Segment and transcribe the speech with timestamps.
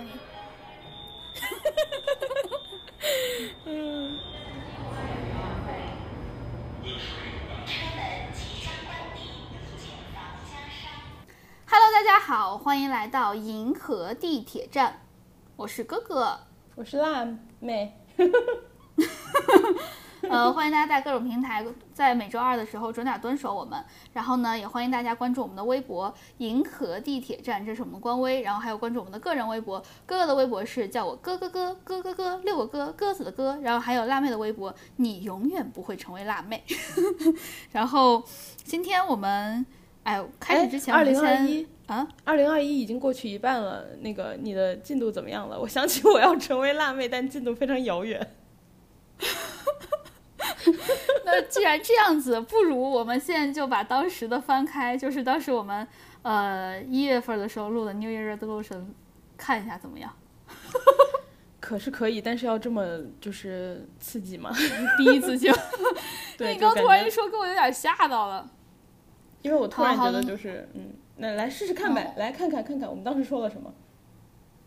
[0.00, 0.10] 找你。
[3.66, 4.18] 嗯
[11.66, 15.02] ，Hello，大家好，欢迎来到银河地铁站，
[15.56, 16.40] 我是哥哥。
[16.76, 17.26] 我是辣
[17.58, 17.94] 妹。
[20.22, 21.62] 呃，欢迎大家在各种平台
[22.00, 23.78] 在每周二的时候准点蹲守我们。
[24.14, 28.40] 然后呢，也欢迎大家关注我们的微博“银河地铁站”，这是我们的官微。
[28.40, 33.58] 然后还有关注我们的个人微博，哥哥的微博是叫我哥哥哥哥哥哥六个哥鸽子的哥。
[33.60, 36.64] 然后还有辣妹的微博，你永远不会成为辣妹。
[37.70, 38.24] 然后
[38.64, 39.66] 今天我们
[40.04, 45.60] 哎，开始之前我二零二一啊，二零二一已经过去一半了，那个你的进度怎么样了？
[45.60, 48.26] 我想起我要成为辣妹，但进度非常遥远。
[51.32, 55.86] 那既然这样子，不如我们现在就把当时的翻开，就是当时我们
[56.22, 58.86] 呃一月份的时候录的 New Year Resolution，
[59.36, 60.12] 看一下怎么样？
[61.60, 62.84] 可是可以，但是要这么
[63.20, 64.50] 就是刺激吗？
[64.98, 65.52] 第一次就，
[66.36, 68.48] 对，你刚突然一说，给我有点吓到了。
[69.42, 73.72] 因为我突然觉得就是嗯，那来试试看呗，来看看看看我们当时说了什么。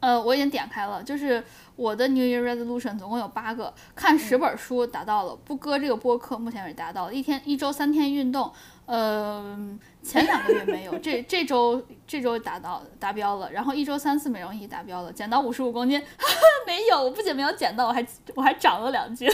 [0.03, 1.41] 呃，我已经点开了，就是
[1.77, 8.51] 我的 New Year Resolution 总共有八个，看十本书达到了，不搁这个播客，目前为止达到了，一天一周三天运动，
[8.85, 9.57] 呃，
[10.01, 19.29] 前两个月没有，这这周这周达到达标了，然后一周三次美容仪达标了，减到五十五公斤，哈哈，没有，我不仅没有减到，我还我还长了两斤，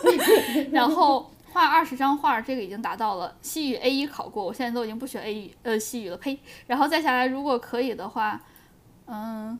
[0.72, 8.40] 然后画二十张画，这个已经达到了，西语 A 一考过，我现在都已经不学 A 语呃西语了，呸，然后再下来，如果可以的话，
[9.08, 9.58] 嗯。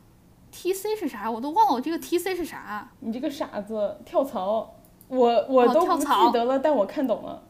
[0.59, 1.29] T C 是啥？
[1.29, 2.89] 我都忘了，我这个 T C 是啥？
[3.01, 4.75] 你这个傻子，跳槽，
[5.07, 7.43] 我我都不哦跳槽记得了，但我看懂了。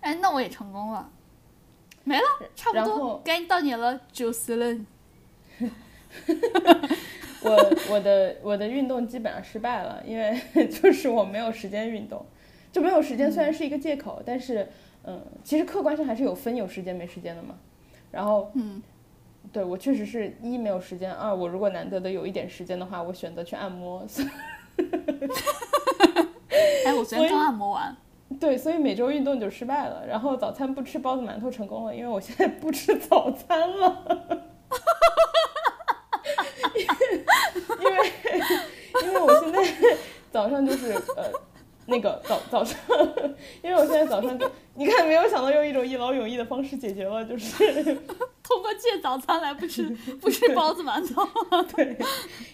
[0.00, 1.08] 哎，那我也成功了，
[2.02, 2.24] 没了，
[2.56, 4.86] 差不多该到你了，Jocelyn。
[7.42, 10.36] 我我的我的运动基本上失败了，因为
[10.66, 12.26] 就是我没有时间运动，
[12.72, 14.68] 就没有时间虽然是一个借口，但是
[15.04, 17.54] 嗯，其实客观上还是有分有时间没时间的嘛。
[18.10, 18.82] 然后嗯，
[19.56, 24.06] 对我确实是一没有时间，二我如果难得的有一点时间的话，我选择去按摩。
[24.06, 24.28] 所以
[26.84, 27.96] 哎，我昨天刚按摩完，
[28.38, 30.06] 对，所以每周运动就失败了。
[30.06, 34.44] 然后早餐不吃包子馒头成功了，因为我现在不吃早餐了。
[37.80, 38.12] 因为
[39.04, 39.64] 因为我现在
[40.30, 41.32] 早上就是呃
[41.86, 42.78] 那个早早上，
[43.62, 47.82] 因为我现在早上就你看没有想到用一种一劳永逸的方式解决了，就是
[48.42, 49.88] 通过借早餐来不吃
[50.20, 51.26] 不吃包子馒头。
[51.74, 51.96] 对，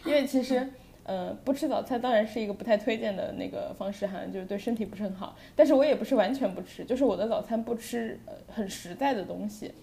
[0.05, 0.73] 因为其实。
[1.05, 5.35] 呃，不吃早餐当然是一个不太推荐的那个方式哈，就是对身体不是很好。
[5.57, 9.75] 但是我也不是完全不吃，就是我的早餐不吃呃很实在的东西。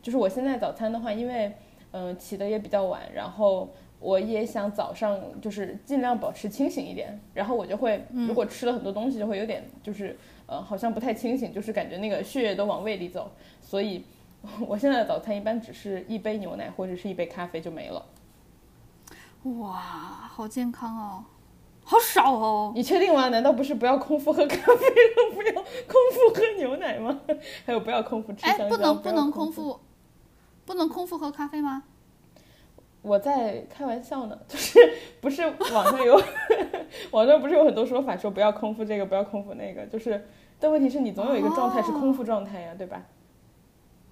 [0.00, 1.52] 就是我现在早餐的话，因为
[1.90, 10.16] 嗯、呃起的也比较晚，然后我也想早上就是尽量保持清醒一点，然后我就会如果吃了很多东西，就会有点就是
[10.46, 14.04] 呃好像不太清醒，就是感觉那个血液都往胃里走，所以
[14.66, 18.04] 我现在的早餐一般只是一杯牛奶或者是一杯咖啡就没了。
[19.58, 19.72] 哇，
[20.28, 21.24] 好健康哦，
[21.82, 22.72] 好少哦。
[22.74, 23.28] 你确定吗？
[23.30, 25.64] 难道不是不要空腹喝咖啡了不要空
[26.12, 27.20] 腹喝牛奶吗？
[27.66, 28.68] 还有不要空腹吃香哎，蕉？
[28.68, 29.52] 不能不能空空。
[29.52, 29.80] 腹，
[30.64, 31.84] 不能空腹喝咖啡吗？
[33.02, 34.78] 我在开玩笑呢， 就是
[35.20, 35.42] 不是
[35.72, 36.20] 网上有
[37.12, 40.26] 网上不是有很多说法说不要空腹这个不要空腹那个，就是
[40.58, 43.02] 但问题是你总有一个状态是空腹状态呀，对吧？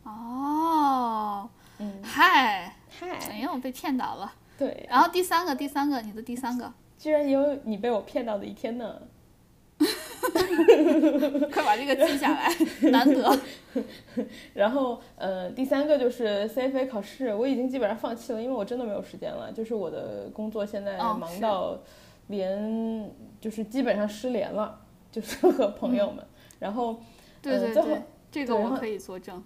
[0.04, 1.48] 哦，
[1.78, 4.32] 嗯，嗨，嗨，哎呦，被骗到了。
[4.56, 9.02] 对，然后第三个，第三个，你的第三个，居然也有你被我骗到的一天呢。
[11.52, 12.50] 快把这个记下来，
[12.90, 13.38] 难得。
[14.54, 19.52] 然后，呃，第三个就是 CFA 考试，我已经基本上放弃了，因为我真的没有时间了。
[19.52, 21.78] 就是我的工作现在忙到
[22.28, 23.10] 连，
[23.40, 24.80] 就是基本上失联了，
[25.12, 26.24] 就是 和朋友们。
[26.58, 26.96] 然后，
[27.42, 29.42] 对对呃最后对，这个我可以作证。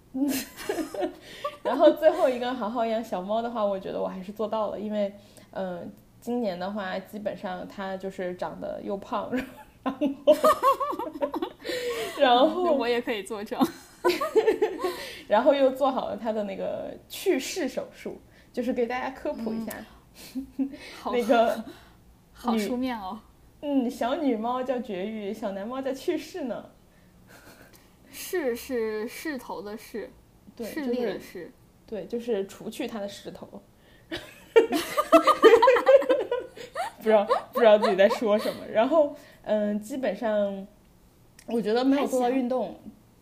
[1.62, 5.12] 然后最后一个好好养小猫的话，我觉得我还是做到了，因为，
[5.52, 9.44] 嗯、今年的话，基本上它就是长得又胖，然
[9.84, 9.98] 后，
[12.18, 13.58] 然后我也可以作证。
[15.28, 18.20] 然后又做好了他的那个去世手术，
[18.52, 19.72] 就是给大家科普一下，
[20.98, 21.62] 好 那个
[22.32, 23.20] 好书面哦。
[23.60, 26.70] 嗯，小女猫叫绝育，小男猫叫去世呢。
[28.10, 30.10] 势是势头的势，
[30.56, 31.52] 对，势就是力的势。
[31.86, 33.62] 对，就是除去它的势头。
[36.96, 38.66] 不知道不知道自己在说什么。
[38.66, 40.66] 然后嗯，基本上
[41.46, 42.76] 我觉得没有做到运动，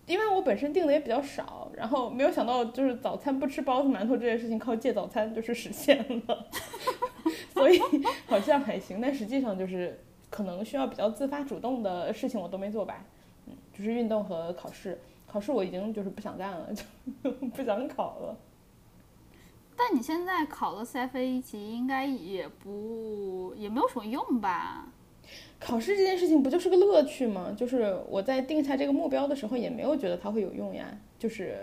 [0.06, 6.46] 因为我本身定的也比较少，然后没有想到就是早餐不吃包子馒头这件事情靠戒早餐就是实现了。
[7.52, 7.80] 所以
[8.26, 9.98] 好像还行，但实际上就是
[10.30, 13.04] 可能需要比较自发主动的事情我都没做吧，
[13.46, 16.68] 嗯，就是运动和考试，考试我已经就是不想干了，
[17.22, 18.36] 就 不想考了。
[19.76, 24.86] 但你现在考了 CFA 一级，应该也不也没有什么用吧？
[25.60, 27.52] 考试这件事情不就是个乐趣吗？
[27.56, 30.96] 就是我在定下这个目标的时候，也没有觉得它会有用呀。
[31.18, 31.56] 就是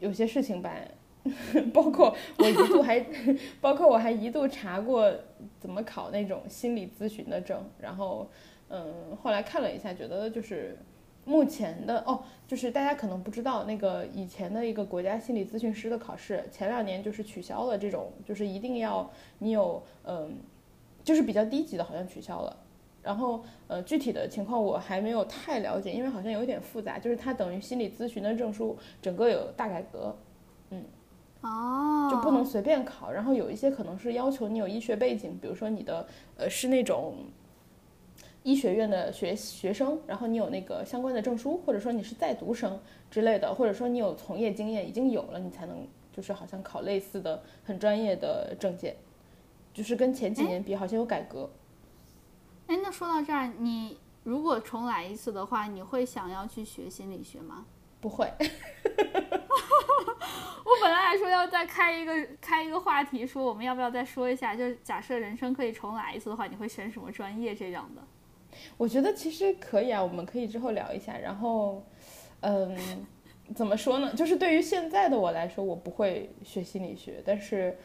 [0.00, 0.74] 有些事情吧，
[1.72, 2.98] 包括我一度还，
[3.60, 5.12] 包括我还一度查过
[5.60, 8.28] 怎么考那种心理咨询的证，然后
[8.70, 10.76] 嗯，后来看了一下，觉得就是
[11.24, 19.08] 目前的哦，就是大家可能不知道，那个以前的一个国家心理咨询师的考试，前两年就是取消了这种，就是一定要
[19.38, 20.36] 你有嗯。
[21.08, 22.54] 就是比较低级的，好像取消了。
[23.02, 26.98] 然后，呃，具体的情况我还没有太了解，因为好像有点复杂。
[26.98, 30.14] 就是它等于心理咨询的证书整个有大改革，
[30.68, 30.84] 嗯，
[31.40, 33.10] 哦，就不能随便考。
[33.10, 36.06] 然后有一些可能是要求你有医学背景，比如说你的
[36.36, 37.14] 呃是那种
[38.42, 42.78] 医学院的学学生，然后你有那个相关的证书，或者说你是在读生
[43.10, 48.94] 之类的，或者说你有从业经验已经有了，你才能就是好像考类似的很专业的证件。
[49.78, 51.48] 就是跟前几年比，好像有改革。
[52.66, 57.64] 哎，那说到这儿，你如果重来一次的话，你会想要去学心理学吗？
[58.00, 58.26] 不会。
[60.64, 68.02] 我本来还说要再开一个开一个话题，说我们要不要再说一下，就是假设人生可以重来一次的话，你会选什么专业这样的？
[68.76, 71.16] 我觉得其实可以啊，我们可以之后聊一下。
[71.16, 71.86] 然后，
[72.40, 72.76] 嗯，
[73.54, 74.12] 怎么说呢？
[74.12, 77.78] 就是对于现在的我来说，我不会学心理学，但是。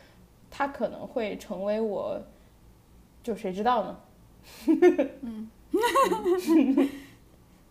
[0.55, 2.21] 他可能会成为我，
[3.23, 3.97] 就谁知道呢？
[5.21, 5.49] 嗯，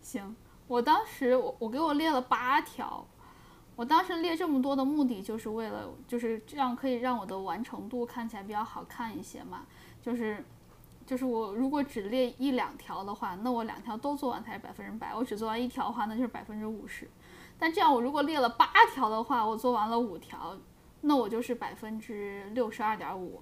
[0.01, 0.35] 行，
[0.67, 3.05] 我当时我我给我列了八条，
[3.77, 9.65] 我当时列这么多的目的就是为了就是这样可以让我的完成度看起来比较好看一些嘛，
[10.01, 10.43] 就是
[11.05, 17.09] 就是我如果只列一两条的话，那我两条都做完才是百分之百，我只做完一条的话，那就是百分之五十。
[17.57, 20.57] 但这样我如果列了八条的话，我做完了五条。
[21.05, 23.41] 那我就是百分之六十二点五，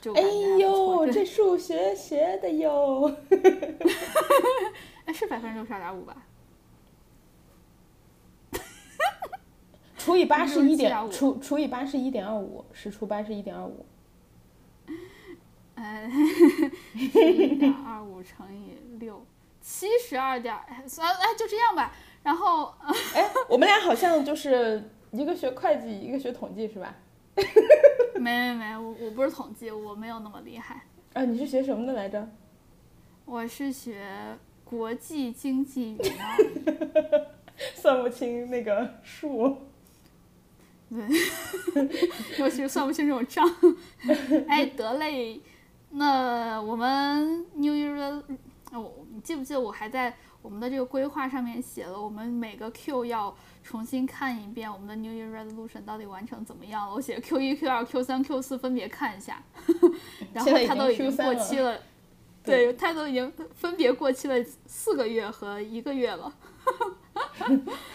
[0.00, 0.22] 就哎
[0.58, 3.04] 呦，这数学学的哟
[5.06, 6.16] 哎，是百分之六十二点五吧？
[9.96, 13.86] 除以八是一点，除除以八是一点二五，十除八是一点二五。
[15.76, 16.10] 哎，
[16.94, 19.24] 一点二五乘以六，
[19.60, 20.56] 七十二点，
[20.88, 21.94] 算哎，就这样吧。
[22.24, 22.74] 然后，
[23.14, 24.90] 哎，我们俩好像就是。
[25.12, 26.94] 一个学会计，一个学统计，是吧？
[28.14, 30.82] 没没没，我我不是统计，我没有那么厉害。
[31.14, 32.28] 啊，你是学什么的来着？
[33.24, 36.04] 我是学国际经济与贸
[36.38, 37.20] 易。
[37.74, 39.56] 算不清那个数。
[40.88, 41.00] 对，
[42.38, 43.44] 尤其是算不清这种账。
[44.48, 45.40] 哎，得嘞，
[45.90, 48.22] 那我们 New Year，
[48.72, 53.34] 哦，你记不记得我还在我们的这个规划上面写了，我们每个 Q 要。
[53.62, 56.94] 重新看一遍我们的 New Year Resolution 到底完成怎么样了？
[56.94, 59.42] 我写 Q 一、Q 二、Q 三、Q 四分别看一下，
[60.32, 61.78] 然后它都已经过期了。
[62.42, 64.34] 对，它都已经分别过期了
[64.66, 66.32] 四个月和一个月了。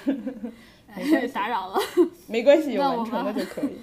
[1.34, 1.80] 打扰了。
[2.28, 3.80] 没关系，有完成了就可以。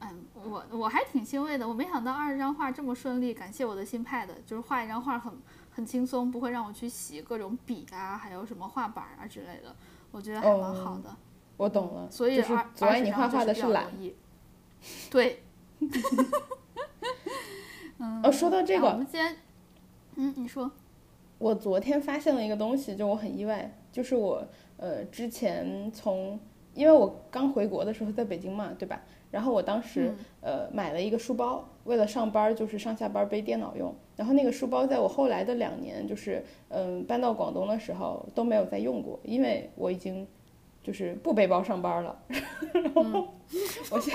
[0.00, 3.34] 嗯， 我我还挺欣慰的，我没想到二十张画这么顺利。
[3.34, 5.32] 感谢我的新 Pad，就是画一张画很
[5.70, 9.76] 很轻松，不会让我去洗各种笔啊，还有什么画板啊之类的。
[10.10, 11.14] 我觉得还蛮好的，
[11.56, 12.42] 我懂了，所以
[12.74, 13.90] 阻碍你画画的是懒。
[15.10, 15.42] 对。
[17.98, 18.22] 嗯。
[18.22, 19.36] 哦，说到这个，我们今天，
[20.16, 20.70] 嗯，你说。
[21.38, 24.44] 我昨天发现了一个东西，就我很意外，就是我
[24.76, 26.40] 呃之前从，
[26.78, 29.02] 因为我刚回国的时候在北京嘛，对吧？
[29.32, 33.92] 然后我当时呃买了一个书包，为了上班就是上下班背电脑用。
[34.14, 40.24] 然后那个书包在我后来的两年，就是嗯搬到广东的时候都没有再用过，因为我已经
[40.84, 42.16] 就是不背包上班了。
[42.72, 43.26] 然后
[43.90, 44.14] 我现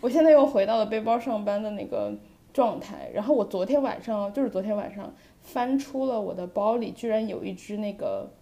[0.00, 2.16] 我现在又回到了背包上班的那个
[2.54, 3.10] 状态。
[3.12, 5.12] 然后我昨天晚上就是昨天晚上
[5.42, 8.32] 翻出了我的包里，居然有一只那个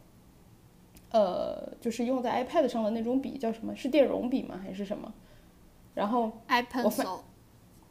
[1.16, 5.10] 呃就是用在 iPad 上的那种笔，叫什么是电容笔吗还是什么？
[5.94, 6.30] 然后
[6.84, 7.06] 我翻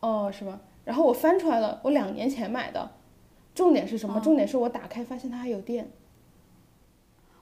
[0.01, 0.61] 哦是吗？
[0.83, 2.91] 然后我翻出来了，我两年前买的。
[3.55, 4.19] 重点是什么？
[4.19, 5.89] 重点是我打开发现它还有电。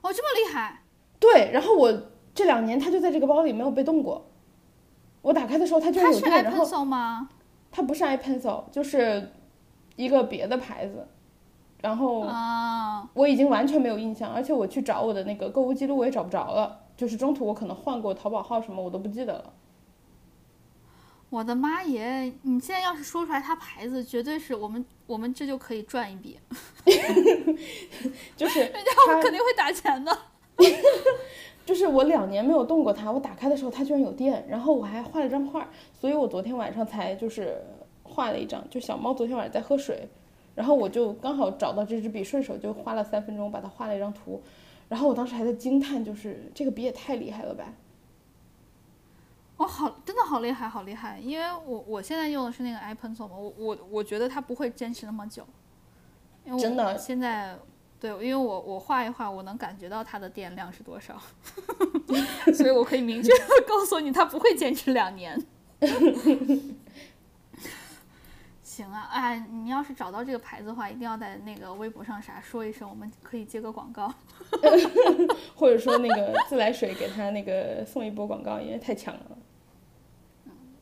[0.00, 0.82] 哦，这么厉害！
[1.18, 1.92] 对，然后我
[2.34, 4.30] 这两年它就在这个包里没有被动过。
[5.22, 6.58] 我打开的时候它就有电，然后。
[6.58, 7.28] 它是 iPencil 吗？
[7.70, 9.30] 它不是 iPencil，就是
[9.96, 11.08] 一个别的牌子。
[11.84, 12.26] 然后
[13.12, 16.80] 我已经完全没有印象，而且我去找我的那个购物记录我也找不着了。
[16.96, 19.52] 就是中途我可能换过淘宝号什么，我都不记得了。
[21.28, 22.32] 我的妈耶！
[22.40, 26.38] 你现在要是说出来它牌子，绝对是我们我们这就可以赚一笔
[28.34, 30.16] 就是人家我肯定会打钱的。
[31.66, 37.62] 就是我两年没有动过它，我打开的时候它居然有电，然后我还画了张画，所以我昨天晚上才就是
[38.04, 40.08] 画了一张，就小猫昨天晚上在喝水，
[40.54, 44.42] 然后我就刚好找到这支笔，顺手就花了三分钟把它画了一张图，
[44.88, 47.64] 然后我当时还在惊叹，就是这个笔也太厉害了吧。
[49.56, 51.18] 哦，好，真的好厉害，好厉害！
[51.20, 55.46] 因为我我现在用的是那个 iPencil 嘛，我我我觉得它不会坚持那么久，
[56.44, 57.56] 因为我真的现在
[58.00, 61.16] 对，因为我我画一画，我能感觉到它的电量是多少，
[62.52, 65.40] 所以我可以明确的告诉你，它不会坚持两年。
[68.74, 74.12] 行啊，哎，你要是找到这个牌子的话，一定要在那个微博上啥说一声，我们可以接个广告。
[75.54, 79.38] 或者说那个自来水给他那个送一波广告，因为太强了。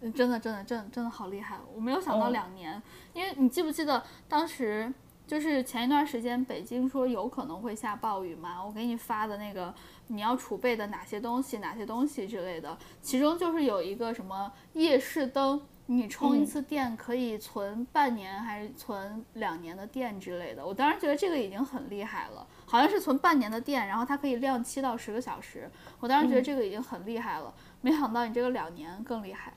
[0.01, 1.59] 嗯真的，真的，真的，真的好厉害！
[1.75, 2.83] 我没有想到嗯两年，
[3.13, 4.93] 因为你记不记得当时
[5.27, 8.65] 就是前一段时间北京说有可能会下暴雨嘛？
[8.65, 9.73] 我给你发的那个
[10.09, 20.65] 你要储备的哪些东西、哪些东西之类的，其中就是有一个什么夜视灯，你充一嗯次电可以存半年还是存两年的电之类的。
[20.65, 25.71] 我当时觉得这个已经很厉害了，好像是存半年的电，然后它可以亮七到十个小时。
[26.01, 29.53] 我当时觉得嗯这个已经很厉害了，没想到你这个两年更厉害。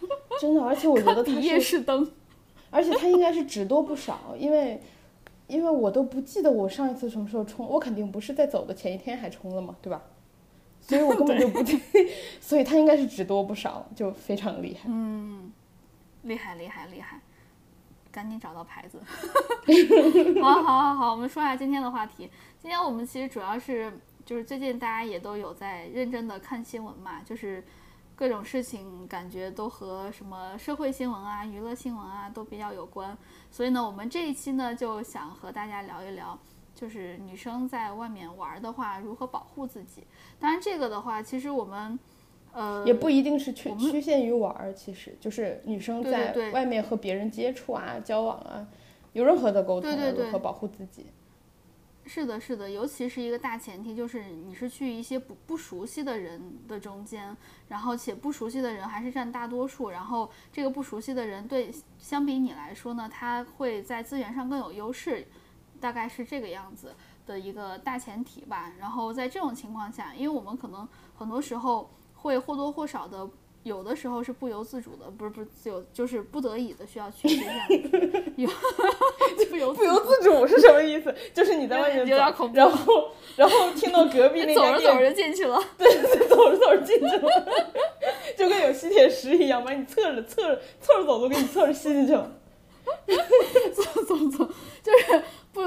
[0.40, 2.10] 真的，而且我觉得比夜它是，视灯。
[2.70, 4.80] 而且它应该是只多不少，因为
[5.48, 10.00] 因为我都不记得我上一次什么时候充，我肯定不是在走的前一天还充了嘛，对吧？
[10.80, 11.78] 所以我根本就不对，
[12.40, 14.82] 所以他应该是只多不少，就非常厉害。
[14.86, 15.52] 嗯，
[16.22, 17.20] 厉害厉害厉害，
[18.10, 19.00] 赶紧找到牌子。
[20.42, 22.30] 好好好好，我们说一下今天的话题。
[22.58, 23.92] 今天我们其实主要是
[24.24, 27.64] 就是最近大家也都有在认真的看新闻嘛，就是
[28.16, 33.16] 各种事情感觉都和什么社会新闻啊、娱乐新闻啊都比较有关。
[33.50, 36.38] 所以呢，我们这一期呢就想和大家聊一聊。
[36.80, 40.02] 就是女生在外面玩的话，如何保护自己？
[40.38, 41.98] 当然，这个的话，其实我们，
[42.52, 48.66] 呃，也不一定是局我们局限于玩儿，其实就是女生在外面和别人接触啊、交往啊，
[49.12, 51.06] 有任何的沟通如何保护自己。
[52.06, 57.36] 是的，是的，尤其是一个大前提，就是你是去一些不不熟悉的人的中间，
[57.68, 65.24] 然后且不熟悉的人还是占大多数，然后这个不熟悉的人对相比你来说呢，他会在资源上更有优势，
[65.80, 66.94] 大概是这个样子
[67.26, 68.72] 的一个大前提吧。
[68.78, 73.28] 然后在这种情况下，因为我们可能很多时候会或多或少的。
[73.62, 77.54] 有的时候是不由自主的，不是不是自由，就是不得已的需要去这样
[78.36, 78.48] 有
[79.50, 81.14] 不由不由自主是什么意思？
[81.34, 85.62] 就是你在外面走有点恐，怖然后然后听到隔壁那家店走着走着就进去了。
[85.76, 87.62] 对走着走着进去了，
[88.34, 92.32] 就跟有吸铁石一样，把你侧着侧着侧着走都给你侧着吸进去了。
[93.76, 94.50] 走走走，
[94.82, 95.60] 就是不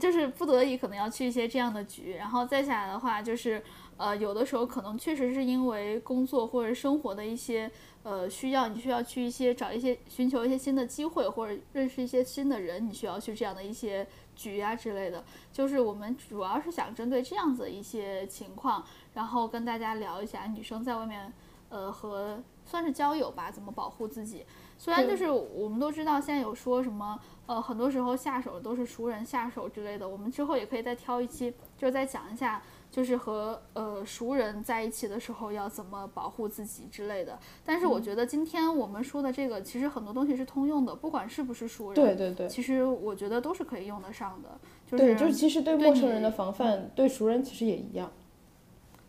[0.00, 3.62] 就是不得已可能要去一些这样的局，然后再下来的话就是
[3.96, 7.70] 呃有的时候可能确实是因为工作或者生活的一些
[8.02, 15.24] 呃需要，你需要去一些找一些寻求一些新的机会或者认识一些新的人，你需要去这样的一些局啊之类的。
[15.50, 21.32] 就是我们主要是想针对这样子的一些情况，然后跟大家聊一下女生在外面
[21.68, 24.44] 呃和算是交友吧，怎么保护自己。
[24.78, 37.38] 虽然就是我们都知道现在有说什么，呃，很多时候下手都是熟人下手之类的，我们之后也可以再挑一期，就是再讲一下，就是和呃熟人在一起的时候要怎么保护自己之类的。
[37.64, 44.60] 但是我觉得今天我们说的这个，其实很多东西是通用的，不管是不是熟人，对对对其实我觉得都是可以用得上的。
[44.86, 48.12] 就对，是就是其实对对陌生人的防范，对熟人其实也一样。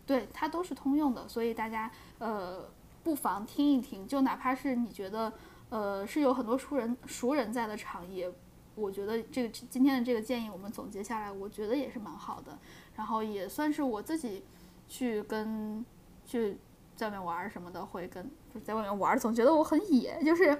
[0.07, 2.67] 对，它都是通用的，所以大家呃
[3.03, 5.31] 不妨听一听，就哪怕是你觉得
[5.69, 8.31] 呃是有很多熟人熟人在的场也，
[8.73, 12.57] 我觉得这个今天的这个建议我们总结下来，我觉得也是蛮好的，
[12.95, 14.45] 然后也算是我自己
[14.87, 15.85] 去跟
[16.25, 16.57] 去
[16.95, 18.23] 在外面玩儿什么的，会跟
[18.53, 20.57] 就是在外面玩儿，总觉得我很野，就是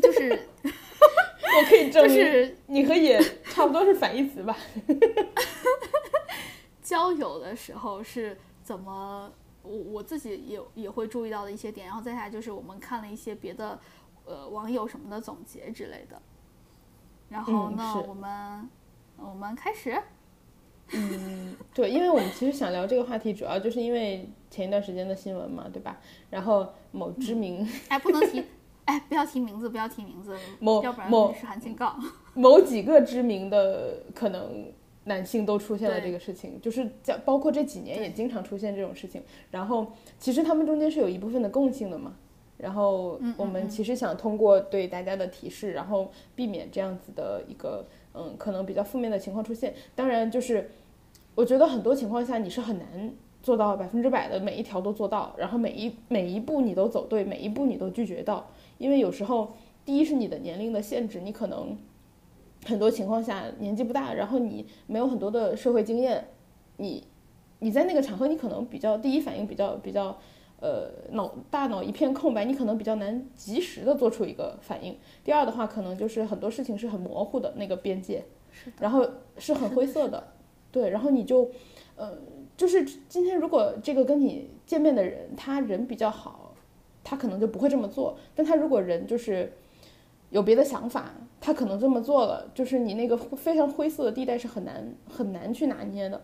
[0.00, 4.56] 就是 我可以证明，就是你和野差不多是反义词吧？
[6.86, 9.28] 交友的时候是怎么，
[9.64, 13.76] 我我自己也也会注意到的一些点，然后再下来就是我们看了一些别的
[14.24, 16.22] 呃网友什么的总结之类的。
[17.28, 18.70] 然后呢，嗯我们
[19.16, 20.00] 我们开始，
[20.94, 25.98] 嗯，对，因为我们其实想聊这个话题，主要就是因为前一段时间的新闻嘛，对吧？
[26.30, 28.44] 然后某知名、哎，不能提，
[28.86, 31.96] 哎，不要提名字，不要提名字，某要不然某是函警告。
[32.34, 34.72] 某几个知名的可能
[35.06, 39.22] 男性都出现了这个事情，就是在包括这几年也经常出现这种事情。
[39.50, 39.86] 然后
[40.18, 42.16] 其实他们中间是有一部分的共性的嘛，
[42.56, 49.72] 然后我们其实想通过对大家的提示，然后避免这样子的一个嗯可能比较负面的情况出现。
[49.94, 50.70] 当然，就是
[51.34, 61.78] 我觉得很多情况下你是很难做到百分之百的每一条都做到，然后每一每一步你都走对，每一步你都拒绝到，因为有时候第一是你的年龄的限制，你可能
[62.66, 66.28] 很多情况下年纪不大，然后你没有很多的社会经验，
[66.76, 67.06] 你
[67.60, 70.18] 你在那个场合你可能比较第一反应比较比较。
[70.58, 74.96] 呃，脑大脑一片空白，你可能比较难及时的做出一个反应。
[75.22, 78.24] 第二的话，可能就是很多事情是很模糊的那个边界，
[78.80, 79.06] 然后
[79.36, 80.28] 是很灰色的，
[80.72, 81.50] 对，然后你就，
[81.94, 82.16] 呃，
[82.56, 86.54] 就是今天如果这个跟你见面的人，他人比较好，
[87.04, 88.16] 他可能就不会这么做。
[88.34, 89.52] 但他如果人就是
[90.30, 91.12] 有别的想法，
[91.46, 96.20] 他可能这么做了，就是你那个非常灰色的地带是很难很难去拿捏的。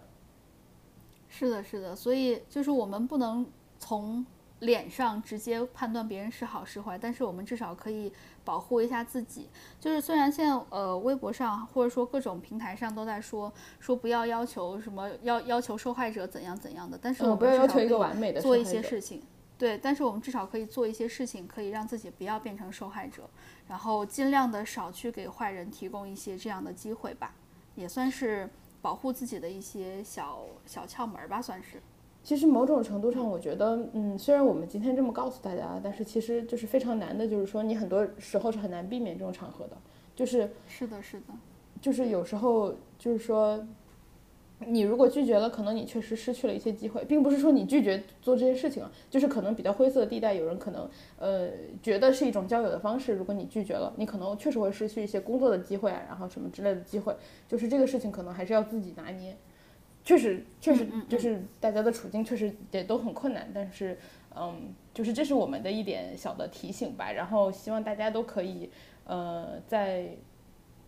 [1.29, 3.47] 是的，是的，所以就是我们不能。
[3.85, 4.25] 从
[4.61, 8.13] 脸上直接判断别人是好是坏，但是我们至少可以
[8.45, 9.49] 保护一下自己。
[9.81, 19.21] 就是虽然现在呃微博上或者说各种平台上都在说说不要要求什么要要求受害者怎样怎样的，但是我们不要要求一个完美的做一些事情。
[19.63, 23.23] 对，但是我们至少可以做一些事情，可以让自己不要变成受害者，
[23.69, 27.33] 然后尽量的少去给坏人提供一些这样的机会吧，
[27.77, 28.51] 也算是
[28.81, 31.81] 保护自己的一些小小窍门吧，算是。
[32.25, 39.77] 其实某种程度上，我觉得，嗯，虽然我们今天这么告诉大家，但是其实就是非常难的，就是说你很多时候是很难避免这种场合的，
[40.17, 41.27] 就是是的，是的，
[41.81, 43.65] 就是有时候就是说，
[44.67, 50.89] 你如果拒绝了，可能你确实失去了一些机会，并不是说你拒绝做这些事情，就是可能比较灰色的地带，有人可能
[51.19, 51.49] 呃
[51.83, 57.15] 觉得是一种交友的方式，如果你拒绝了，你可能确实会失去一些工作的机会啊，然后什么之类的机会，
[57.49, 59.37] 就是这个事情可能还是要自己拿捏。
[60.05, 63.97] 确实，确实就是大家的处境确实也都很困难，但是，
[64.35, 67.13] 嗯，就是这是我们的一点小的提醒吧。
[67.13, 68.69] 然后希望大家都可以，
[69.05, 70.09] 呃，在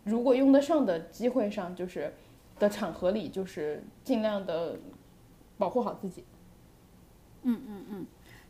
[0.03, 2.13] 如果用得上的机会上，就是
[2.59, 4.79] 的场合里，就是尽量的
[5.59, 6.25] 保护好自己。
[7.43, 8.07] 嗯嗯嗯。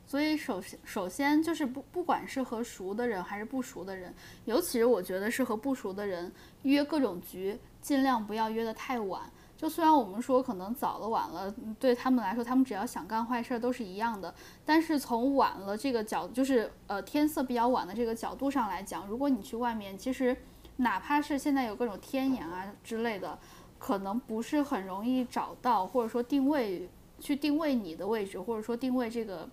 [0.07, 4.15] 所以首先首先就是不不管是和熟的人还是不熟的人，
[4.45, 6.31] 尤其是我觉得是和不熟的人
[6.63, 9.23] 约各种局，尽量不要约得太晚。
[9.57, 14.35] 就虽然我们说可能早了晚了，对他们来说，他们只要想干坏事儿都是一样的。
[14.63, 20.37] 但是从晚了这个角，就是呃天色比较晚的这个角度上来讲，如果你去外面，其实
[20.77, 23.39] 哪怕是现在有各种天眼啊之类的，
[23.85, 29.47] 可能不是很容易找到，或者说定位去定位你的位置，或者说定位这个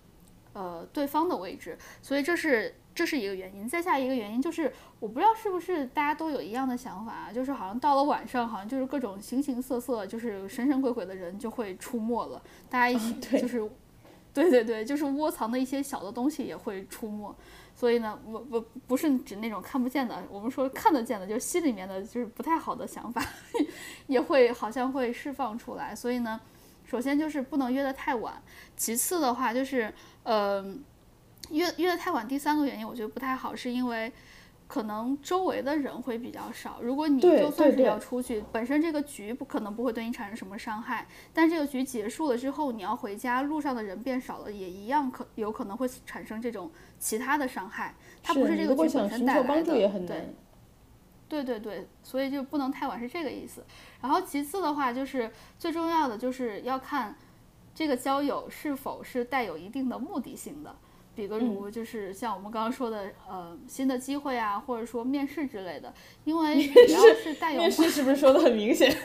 [0.54, 1.76] 呃对方的位置。
[2.00, 2.74] 所以这是。
[2.94, 13.66] 这是一个原因，再下一个原因就是，我不知道是不是大家都有一样的想法啊，就是好像到了晚上，好像就是各种形形色色，就是神神鬼鬼的人就会出没了，大家一起就是，
[14.32, 17.34] 对对对，就是窝藏的一些小的东西也会出没，
[17.74, 23.22] 所以呢，不不不是指那种看不见的，我们说看得见的，就是心里面的就是不太好的想法，
[24.06, 26.40] 也会好像会释放出来，所以呢，
[26.84, 28.42] 首先就是不能约得太晚，
[28.76, 29.92] 其次的话就是，
[30.24, 30.84] 嗯。
[31.50, 34.10] 约约得太晚，第三个原因我觉得不太好，是因为
[34.72, 36.78] 可能周围的人会比较少。
[36.80, 47.94] 如果你就算是要出去，本身这个局不可能不会对你产生什么伤害，但这个局结束了之后，你要回家，路上的人变少了，也一样可有可能会产生这种其他的伤害。
[48.22, 49.74] 它不是这个局本身带来的。
[50.06, 50.34] 对，
[51.28, 53.62] 对对对，所以就不能太晚，是这个意思。
[54.00, 57.14] 然后其次的话，就是最重要的就是要看
[57.74, 60.74] 这个交友是否是带有一定的目的性的。
[61.14, 65.92] 比如就是像我们刚刚说的，呃，新的机会啊，或者说面试之类的，
[66.24, 68.94] 因为只要是带 有面试，是不是说的很明显？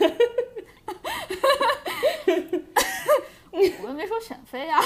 [3.81, 4.79] 我们没说选妃啊。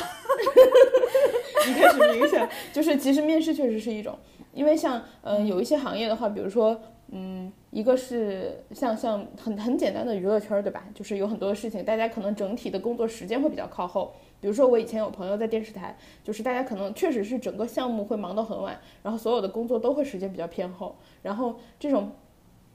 [1.69, 4.17] 一开始明显就是，其实面试确实是一种，
[4.53, 10.85] 因为像嗯有一些行业的话，比如说嗯，一个是像像很很简单的娱乐圈，对吧？
[10.95, 14.15] 就是有很多事情，大家可能整体的工作时间会比较靠后。
[14.41, 22.11] 比如说，我以前有朋友在电视台，就是大家可能确实是整个项目会忙到很晚，然后所有的工作都会时间比较偏后，然后这种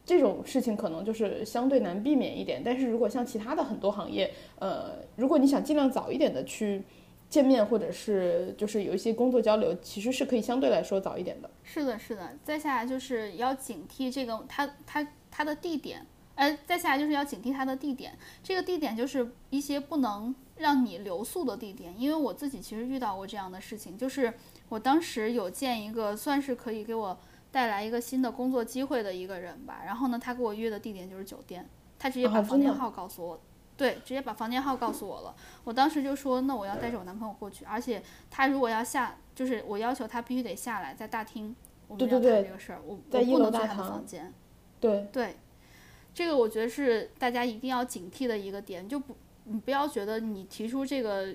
[0.05, 2.63] 这种事情可能就是相对难避免一点。
[2.65, 6.85] 但是如果像其他的很多行业，呃，如果你想尽量早一点的去
[7.29, 11.51] 见面，或者是就是有一些工作交流，其实是可以相对来说早一点的。
[11.65, 12.31] 是的，是的。
[12.45, 20.33] 再下来就是要警惕这个他他他的地点，哎，再下来就是要警惕他的地点，这个地点就是一些不能。
[20.59, 24.33] 让你留宿的地点，因为我自己其实遇到过这样的事情，就是
[24.69, 27.19] 我当时有见一个算是可以给我
[27.51, 33.41] 带来一个新的工作机会的一个人吧，然后呢，他给我约的地点就是酒店，他直接把房间号告诉我，
[33.77, 35.35] 对，直接把房间号告诉我了。
[35.65, 41.55] 我当时就说，那我要带着我男朋友过去，而且他如果要下，就是我要求他必须得下来，在大厅，
[41.87, 44.33] 我们要谈这个事儿，我我不能去他的房间。
[44.81, 45.37] 对对，
[46.15, 49.17] 这个我觉得是大家一定要警惕的一个点，就不
[49.47, 51.35] 你不要觉得你提出这个。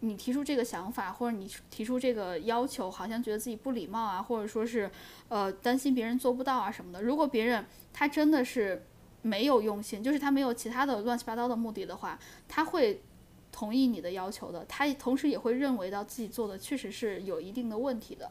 [0.00, 4.88] 你提出这个想法，或者你提出这个要求，好像觉得自己不礼貌啊，或者说是，
[5.28, 7.02] 呃，担心别人做不到啊什么的。
[7.02, 8.80] 如果别人他真的是
[9.22, 13.02] 没有用心，就是他没有其他的乱七八糟的目的的话，他会
[13.50, 14.64] 同意你的要求的。
[14.66, 18.30] 他同时也会认为到自己做的确实是有一定的问题的，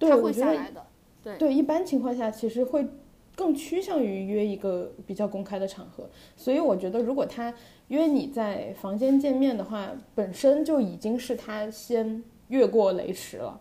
[0.00, 0.84] 他会下来的。
[1.22, 2.84] 对对，一般情况下其实会
[3.34, 6.08] 更趋向于约一个比较公开的场合。
[6.36, 7.52] 所以我觉得，如果他。
[7.88, 13.60] 约你在房间见面的话，本身就已经是他先越过雷池了。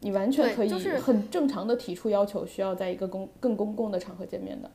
[0.00, 4.68] 你完全可以很正常的提出要求，需要在一个公更公共的场合见面的。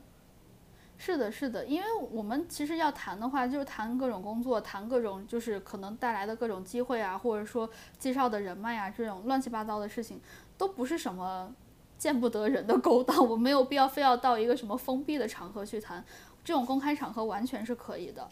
[0.98, 10.18] 是的，是的，因为我们其实要谈的话，就是谈各种工作，谈各种就是可能带来的各种机会啊，或者说介绍的人脉啊，这种乱七八糟的事情，
[10.58, 11.54] 都不是什么
[12.02, 13.16] 见不得人的勾当。
[13.30, 16.04] 我没有必要非要到一个什么封闭的场合去谈，
[16.44, 18.28] 这种公开场合完全是可以的。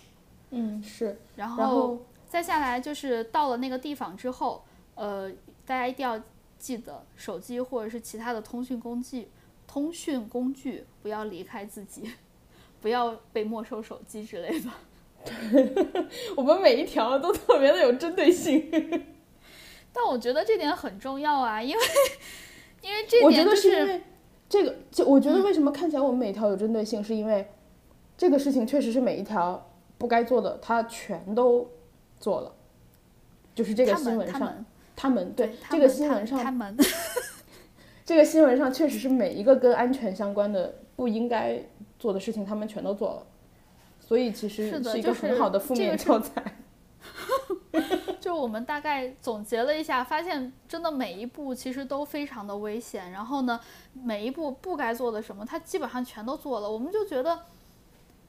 [0.50, 5.30] 嗯，是，然后再下来就是到了那个地方之后，呃，
[5.68, 6.20] 大家一定要
[6.58, 9.30] 记得手机或者是其他的通讯工具，
[9.68, 12.12] 通讯工具不要离开自己，
[12.82, 14.72] 不要被没收手机之类的。
[16.36, 18.72] 我们每一条都特别的有针对性，
[19.94, 21.84] 但我觉得这点很重要啊，因为
[22.82, 24.02] 因为这点就是因为
[24.48, 27.48] 这个，就我觉得为什么看起来我们每条有针对性，是因为
[28.18, 29.65] 这个事情确实是每一条。
[30.00, 31.70] 不该做的，他全都
[32.22, 32.54] 做了，
[33.54, 34.65] 就是这个新闻上，
[34.96, 36.74] 他们对这个新闻上，他们
[38.06, 41.62] 这个新闻上确实是每一个跟安全相关的不应该
[42.00, 43.28] 做的事情，他们全都做了，
[44.00, 46.42] 所以其实是一个很好的负面教材。
[48.30, 53.60] 就我们大概总结了一下，发现真的每一步其实都非常的危险，然后呢，
[53.94, 57.39] 每一步不该做的什么，他基本上全都做了，我们就觉得，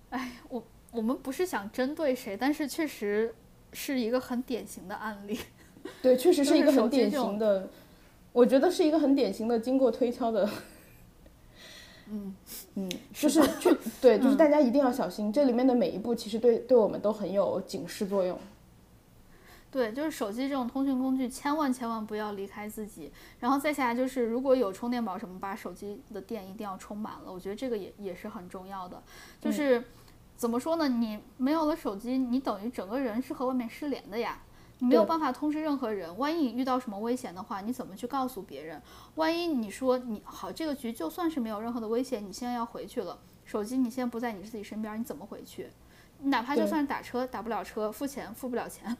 [0.08, 0.62] 哎，我。
[0.92, 3.32] 我们不是想针对谁，但是确实
[3.72, 5.38] 是一个很典型的案例。
[6.02, 7.68] 对，确实是一个很典型的，
[8.32, 10.50] 我觉得是一个很典型的经过推敲的。
[12.10, 12.34] 嗯
[12.74, 18.36] 嗯，就是确对，就是大家一定要小心，这里面的每一步其实对对我们都很有警示作用。
[19.70, 23.12] 对，就是手机这种通讯工具，千万千万不要离开自己。
[23.38, 27.32] 然后再下来就是，如果有充电宝什么，把手机的电一定要充满了。
[27.32, 29.02] 我觉得这个也也是很重要的，
[29.40, 29.82] 就是。
[30.36, 30.88] 怎么说呢？
[30.88, 34.38] 你没有了手机，你等于整个人是和外面失联的呀。
[34.78, 36.16] 你没有办法通知任何人。
[36.16, 38.80] 万一你遇到什么危险的话，你怎么去告诉别人？
[39.16, 45.68] 万一你说你好，这个局就算是没有任何的危险，你现在要回去了，手机你现在不在你自己身边，你怎么回去？
[46.22, 48.96] 哪怕就算是打车打不了车，付钱付不了钱，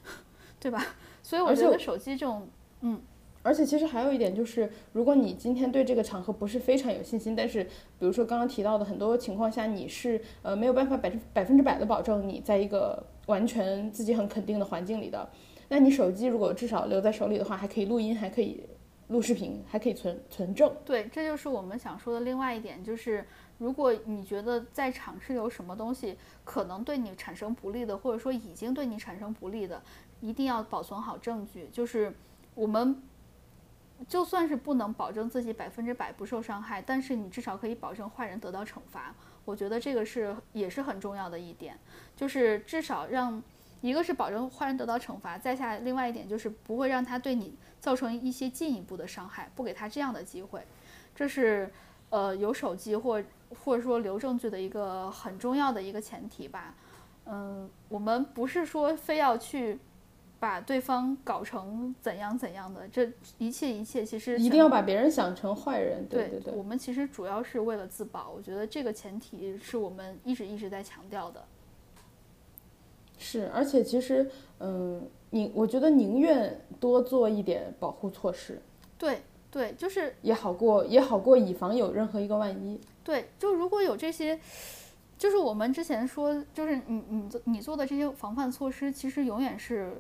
[0.61, 0.87] 对吧？
[1.23, 2.47] 所以我觉得手机这种，
[2.83, 3.01] 嗯。
[3.43, 15.27] 而且其实还有一点就是，如果你今天对这个场合不是非常有信心，但是比如说刚刚提到的很多情况下，你是呃没有办法百分百分之百的保证你在一个完全自己很肯定的环境里的，
[15.71, 18.63] 那你手机如果至少留在手里的话，还可以录音，还可以
[19.09, 20.71] 录视频，还可以存存证。
[20.85, 23.25] 对，这就是我们想说的另外一点，就是
[23.57, 29.83] 如果你觉得在场是有什么东西可能对你产生不利的，或者说已经对你产生不利的，
[30.21, 31.69] 一定要保存好证据。
[31.73, 32.15] 就是
[32.55, 33.03] 我们。
[34.09, 39.15] 就算是不能保证自己百分之百不受伤害，但是你至少可以保证坏人得到惩罚。
[39.45, 41.79] 我觉得这个是也是很重要的一点，
[42.17, 43.43] 就是至少让
[43.83, 50.67] 一个是保证坏人得到惩罚，再下另外一点就是不会让他对你造成一些进一步的伤害，不给他这样的机会。
[51.15, 51.71] 这是
[52.09, 53.23] 呃有手机或
[53.63, 56.75] 或者说留证据的一个很重要的一个前提吧。
[57.27, 59.79] 嗯，我们不是说非要去。
[60.41, 66.07] 把对方搞成怎样怎样的，这一切一切其实一定要把别人想成坏人。
[66.09, 71.45] 对对对，我们其实主要是为了自保，我觉得这个前提是我们一直一直在强调的。
[73.19, 78.63] 是，而且其实，嗯，你我觉得宁愿多做一点保护措施。
[78.97, 82.81] 对对，就是也好过也好过，以防有任何一个万一。
[83.05, 84.41] 对，就如果有这些，
[85.19, 89.93] 就是我们之前说，就是你你做你做的这些防范措施，其实永远是。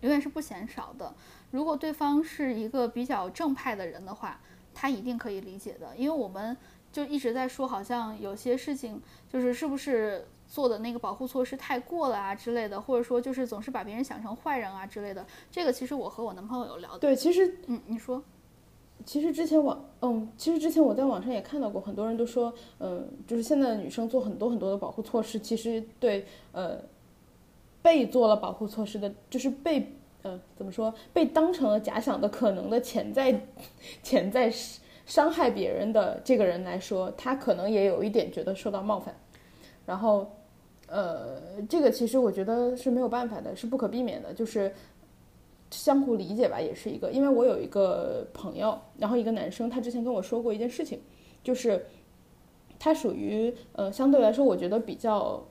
[0.00, 1.12] 永远是不嫌少的。
[1.50, 4.40] 如果对方是一个比较正派的人的话，
[4.74, 5.96] 他一定可以理解的。
[5.96, 6.56] 因为我们
[6.92, 9.00] 就一直在说，好像有些事情
[9.32, 15.26] 就是是不是做的那个保护措施太过了啊之类的，或者说就是总是把别人想成坏人啊之类的。
[15.50, 16.96] 这个其实我和我男朋友有聊。
[16.98, 18.22] 对，其实嗯，你说，
[19.04, 26.78] 其实之前网嗯，其实之前我在网上也看到过，很多人都说，嗯，就是现在的女生做很多很多的保护措施，其实对呃。
[27.88, 29.82] 被做了保护措施的，就是被
[30.20, 33.34] 呃怎么说被当成了假想的可能的潜在
[34.04, 34.52] 潜在
[35.06, 39.18] 伤害别人的这个人来说，他可能也有一点觉得受到冒犯，
[39.86, 40.30] 然后
[40.86, 44.70] 呃这个其实我觉得是没有办法的，是不可避免的，就是
[45.70, 51.00] 相互理解吧，也是一个，因为我有一个朋友，然后一个男生，他之前跟我说过一件事情，
[51.42, 51.86] 就是
[52.78, 55.42] 他属于呃相对来说我觉得比较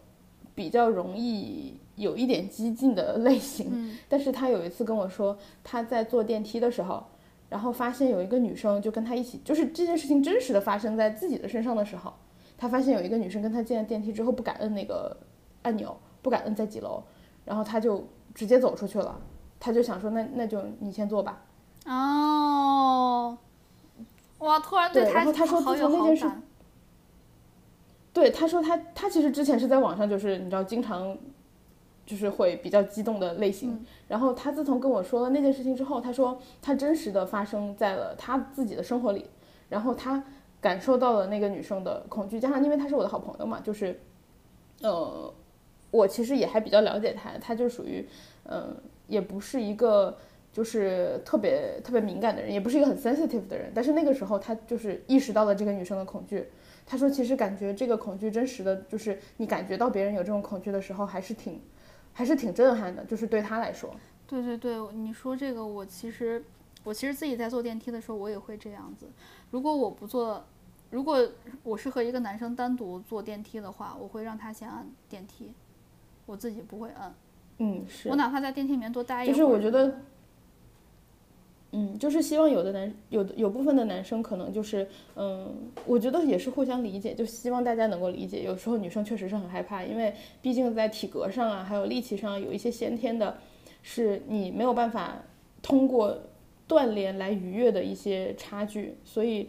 [0.53, 1.79] 比较容易。
[1.97, 7.03] 有一点激进的类型，但是他有一次跟我说，他在坐电梯的时候，
[7.49, 12.13] 然后发现有一个女生就跟他一起，就是这件事情真实的发生在自己的身上的时候，
[12.55, 15.17] 他发现有一个女生跟他进了电梯之后不敢摁那个
[15.63, 17.01] 按钮，不敢摁在几楼，
[17.43, 19.19] 然后他就直接走出去了，
[19.59, 21.41] 他就想说那那就你先坐吧。
[21.85, 23.35] 哦，
[24.37, 26.31] 哇，突然对他然后他说从那件事。
[28.13, 31.17] 对，他说他他其实之前是在网上就是你知道经常。
[32.07, 39.25] 就是会比较激动的类型，然后他自从跟我说了那件事情之后，他说他真实的发生在了他自己的生活里，
[39.67, 40.23] 然后他
[40.61, 43.99] 感受到了那个女生的恐惧，加上因为他是我的好朋友嘛，就是，
[44.81, 45.33] 呃，
[45.91, 48.07] 我其实也还比较了解他，他就属于，
[48.45, 48.73] 嗯，
[49.07, 50.17] 也不是一个
[50.53, 56.47] 就是特别特别敏感的人，也不是一个很 sensitive 的人，但是那个时候他就是意识到了这个女生的恐惧，
[56.85, 61.59] 他说其实感觉这个恐惧真实的就是你感觉到别人有这种恐惧的时候，还是挺。
[62.17, 63.93] 还是挺震撼的，就是对他来说。
[64.25, 66.43] 对对对，你说这个，我其实
[66.83, 69.05] 我其实自己在坐电梯的时候，我也会这样子。
[69.51, 70.43] 如果我不坐，
[70.89, 71.29] 如果
[71.61, 75.53] 我是和一个男生单独坐电梯的话，我会让他先按电梯，
[76.25, 77.13] 我自己不会按。
[77.59, 79.35] 嗯，是我哪怕在电梯里面多待一会儿。
[79.35, 80.01] 就是我觉得。
[81.79, 85.53] 嗯，就是希望有的男有有部分的男生可能就是，嗯，
[85.85, 88.41] 我觉得也是互相理解，就希望大家能够理解。
[88.41, 90.11] 有时候女生确实是很害怕，因为
[90.41, 93.37] 毕竟在体格上啊，还有力气上有一些先天的，
[93.83, 95.21] 是你没有办法
[95.61, 96.17] 通过
[96.67, 99.47] 锻炼来逾越的一些差距，所以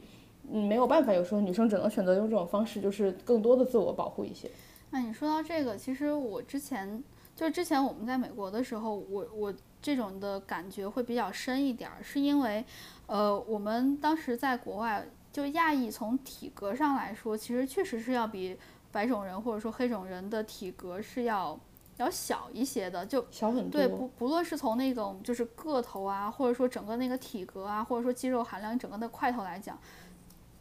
[0.52, 4.50] 嗯没有办法，有时候女生只能选择用这种方式，就是更多的自我保护一些。
[4.90, 7.02] 那你说到这个，其实我之前
[7.34, 9.54] 就是之前我们在美国的时候，我我。
[9.80, 12.64] 这种的感觉会比较深一点儿，是因为，
[13.06, 18.56] 呃，我们当时在国外，就亚裔从体格上来说，其实确实是要比
[18.90, 21.58] 白种人或者说黑种人的体格是要
[21.98, 23.80] 要小一些的，就小很多。
[23.80, 29.78] 对，不不论是从那种就是个头啊，或者说整个那个体格啊，或者说肌肉含量整个的块头来讲，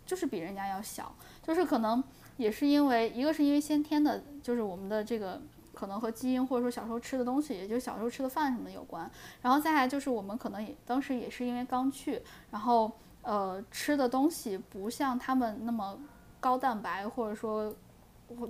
[0.06, 2.04] 就是比人家要小，就是可能
[2.38, 5.42] 也是因为一个是因为先天的，就是我们的这个。
[5.78, 9.08] 可能和基因或者说小时候吃的东西，也就小时候吃的饭什么的有关。
[9.44, 15.96] 然后再来就是我们可能也当时也是因为刚去，然后呃吃的东西不像他们那么
[16.40, 17.72] 高蛋白，或者说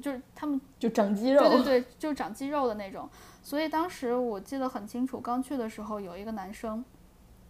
[0.01, 3.09] 就是他们就长肌肉，对对 对，就长肌肉的那种。
[3.43, 6.83] 所以当时我记得很清楚，刚去的时候有一个男生，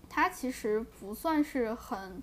[0.09, 2.21] 他其实不算是很，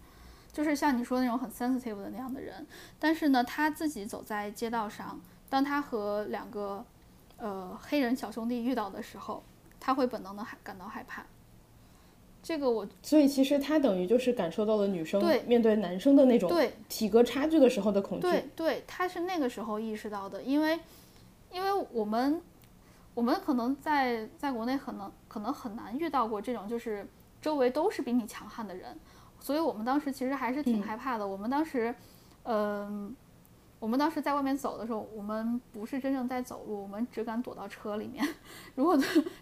[0.52, 2.66] 就是像你说那种很 sensitive 的那样的人，
[2.98, 6.84] 但是呢，他自己走在街道上，当他和两个
[7.44, 9.44] 呃，黑人小兄弟遇到的时候，
[9.78, 11.22] 他会本能的害感到害怕。
[12.42, 16.50] 这个我，所以其实他等于就是感受到了女生面对男生的那种
[16.88, 18.22] 体格差距的时候的恐惧。
[18.22, 20.80] 对，对，他是那个时候意识到的，因为，
[21.52, 22.40] 因为我们，
[23.12, 27.06] 我们可能在在国内可能可能很难遇到过这种就是
[27.42, 28.98] 周围都是比你强悍的人，
[29.38, 31.28] 所以我们当时其实还是挺害怕的。
[31.28, 31.94] 我们当时，
[32.44, 33.14] 嗯。
[33.84, 38.26] 我们当时在外面走的时候，我们不是真正在走路，我们只敢躲到车里面。
[38.76, 38.96] 如果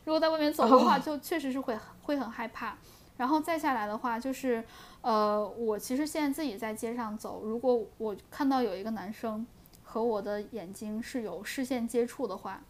[0.04, 2.76] 如果在外面走的话，就确实是会会很害怕。
[3.16, 4.64] 然后再下来的话，就是
[5.00, 9.46] 呃，我其实现在自己在街上走，如果我看到有一个男生
[9.84, 12.60] 和我的眼睛是有视线接触的话，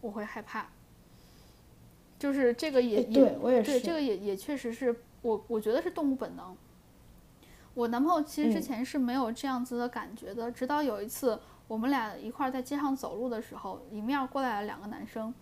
[0.00, 0.66] 我会害怕。
[2.18, 4.92] 就是这个也对我也是，对这个也也确实是
[5.22, 6.56] 我我觉得是动物本能。
[7.76, 15.32] 我男朋友其实之前是没有这样子的感觉的，直到有一次我们俩一块在街上走路的时候，迎面过来了两个男生。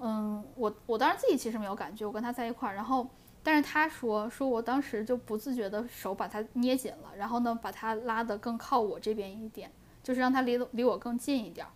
[0.00, 3.06] 嗯，我我当时自己其实没有感觉，我跟他在一块儿，然后
[3.42, 9.70] 但是他说说我当时就不自觉的手把他捏紧了，然后呢把他拉得更靠我这边一点，
[10.02, 11.66] 就是让他离离我更近一点。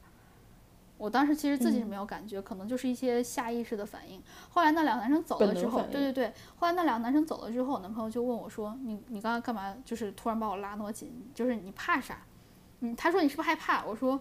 [1.03, 4.23] 我当时其实自己是没有感觉，可能就是一些下意识的反应。
[4.51, 9.77] 后来那两个男生走了之后，对对对，后来那两个男生走了之后，我男朋友就问我说：“你你刚刚干嘛？
[9.85, 12.23] 就是突然把我拉那么紧，就是你怕啥？”
[12.79, 14.21] 嗯，他说：“你是不是害怕？”我说：“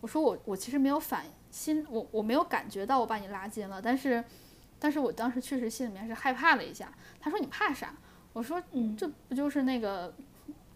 [0.00, 4.22] 我说我我其实没有反心，我我没有感觉到我把你拉近了，但是
[4.78, 7.92] 但是我当时确实心里面是害怕了一下。”他说：“你怕啥？”
[8.32, 10.14] 我说：“嗯，这不就是那个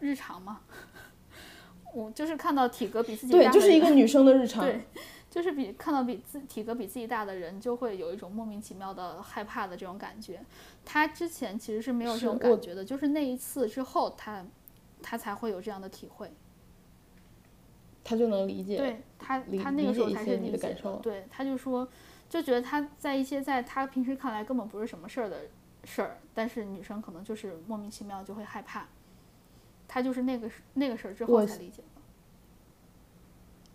[0.01, 0.63] 日常吗？
[1.95, 4.63] 我就是看到体格比自己对，就是一个女生的日常。
[4.67, 4.89] ”对。
[5.37, 10.41] 就是比看到比自体格比自己大的人，就会有一种莫名其妙的害怕的这种感觉。
[10.83, 14.43] 他之前其实是没有这种感觉的，就是那一次之后，他
[15.03, 16.33] 他才会有这样的体会。
[18.03, 18.79] 他就能理解。
[18.79, 21.87] 对他，他那个时候才是理解的感受对，他就说，
[22.31, 25.43] 就觉得他在一些在他平时看来根本不是什么事儿的
[25.85, 28.89] 事儿，但是女生可能就是莫名其妙就会害怕。
[29.87, 31.96] 他就是那个那个事儿之后才理解的。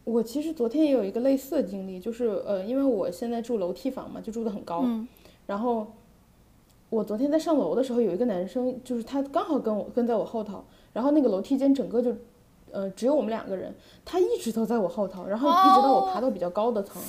[0.03, 5.07] 我其实昨天也有一个类似的经历，就是呃，因为我现在住楼梯房嘛，就住的很高，嗯
[5.45, 5.87] 然后
[6.89, 12.15] 我昨天在上楼的时候，有一个男生，就是他刚好跟我跟在我后头，然后那个楼梯间整个就，
[12.71, 17.01] 呃，只有我们两个人，他一直都在我后头，然后一直到我爬到比较高的层，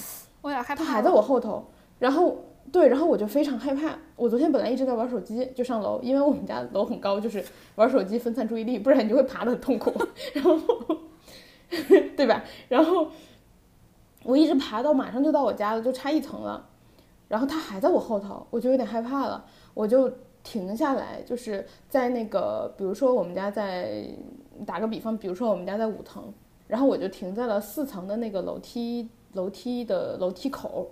[0.43, 0.85] 我有点害怕。
[0.85, 1.65] 他还在我后头，
[1.99, 2.37] 然后
[2.71, 3.97] 对，然后我就非常害怕。
[4.17, 7.45] 我昨天本来一直在玩手机，就上楼，因为我们家楼很高，就是
[7.77, 9.93] 玩手机分散注意力，不然你就会爬得很痛苦，
[10.35, 10.59] 然后
[12.17, 12.45] 对吧？
[12.69, 13.09] 然后
[14.25, 16.69] 我一直爬到马上就到我家了，就差一层了，
[17.29, 24.05] 然后他还在我后头，我就有点害怕了，我就停下来，就是在那个，比如说我们家在
[24.67, 26.33] 打个比方，比如说我们家在五层，
[26.69, 30.91] 然后我就停在了四层的那个楼梯楼梯的楼梯口，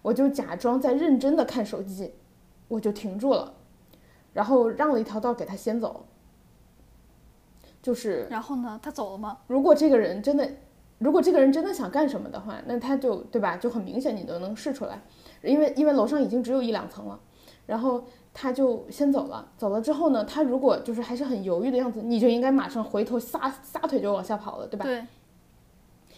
[0.00, 2.14] 我就假装在认真的看手机，
[2.68, 3.52] 我就停住了，
[4.32, 6.06] 然后让了一条道给他先走。
[7.86, 8.80] 就是然后呢？
[8.82, 9.38] 他走了吗？
[9.46, 10.50] 如果这个人真的，
[10.98, 13.56] 如果这个人真的想干什么的话，那他就对吧？
[13.56, 15.00] 就很明显你都能试出来，
[15.40, 17.20] 因为因为楼上已经只有一两层了，
[17.64, 19.52] 然后他就先走了。
[19.56, 24.84] 走了之后呢，他如果就是还是很犹豫的样子，你就应该马上回头撒撒腿就往下跑了，对吧？
[24.84, 25.06] 对，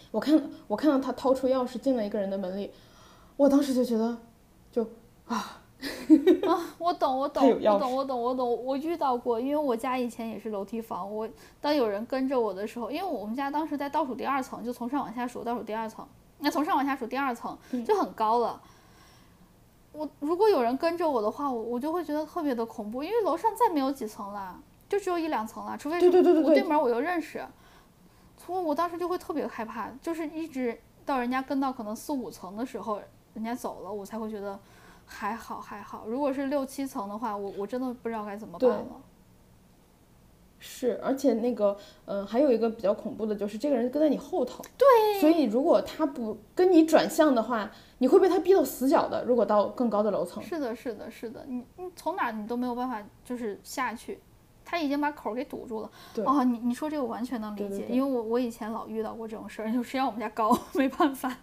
[0.09, 2.71] 我看我看到他掏出钥匙进了一个人的门里，
[3.37, 4.17] 我当时就觉得，
[4.71, 4.81] 就
[5.27, 5.58] 啊，
[6.45, 8.65] 啊，我懂，我懂，我懂，我懂，我懂。
[8.65, 11.09] 我遇到过，因为我家以前也是楼梯房。
[11.09, 11.27] 我
[11.61, 16.05] 当有人跟着我的时候，因为我们家当时在倒数第二层，就从上往下数倒数第二层，
[16.39, 18.61] 那从上往下数第二层嗯就很高了。
[19.91, 27.43] 我如果有人跟着我的话，我我就会觉得特别的恐怖，因为楼上再没有几层了，就只有一两层了，除非是对对对对对我对门我又认识，
[28.37, 33.01] 所以我当时就会特别害怕，就是一直到人家跟到可能四五层的时候，
[33.33, 34.59] 人家走了，我才会觉得
[35.09, 36.05] 还好还好。
[36.07, 38.85] 如果是六七层的话，我我真的不知道该怎么办了。
[40.59, 49.23] 是，而且那个，嗯、还有一个比较恐怖的就是这个人跟在你后头，对，所以如果他不跟你转向的话，你会被他逼到死角的。
[49.23, 54.19] 如果到更高的楼层，是的，是的，是的，你你从哪你都没有办法就是下去，
[54.65, 55.89] 他已经把口给堵住了。
[56.13, 61.33] 对哦，你你说这个我完全能理解，对对对因为我我以前老遇到过这种事儿，就谁让我们家高， 没办法。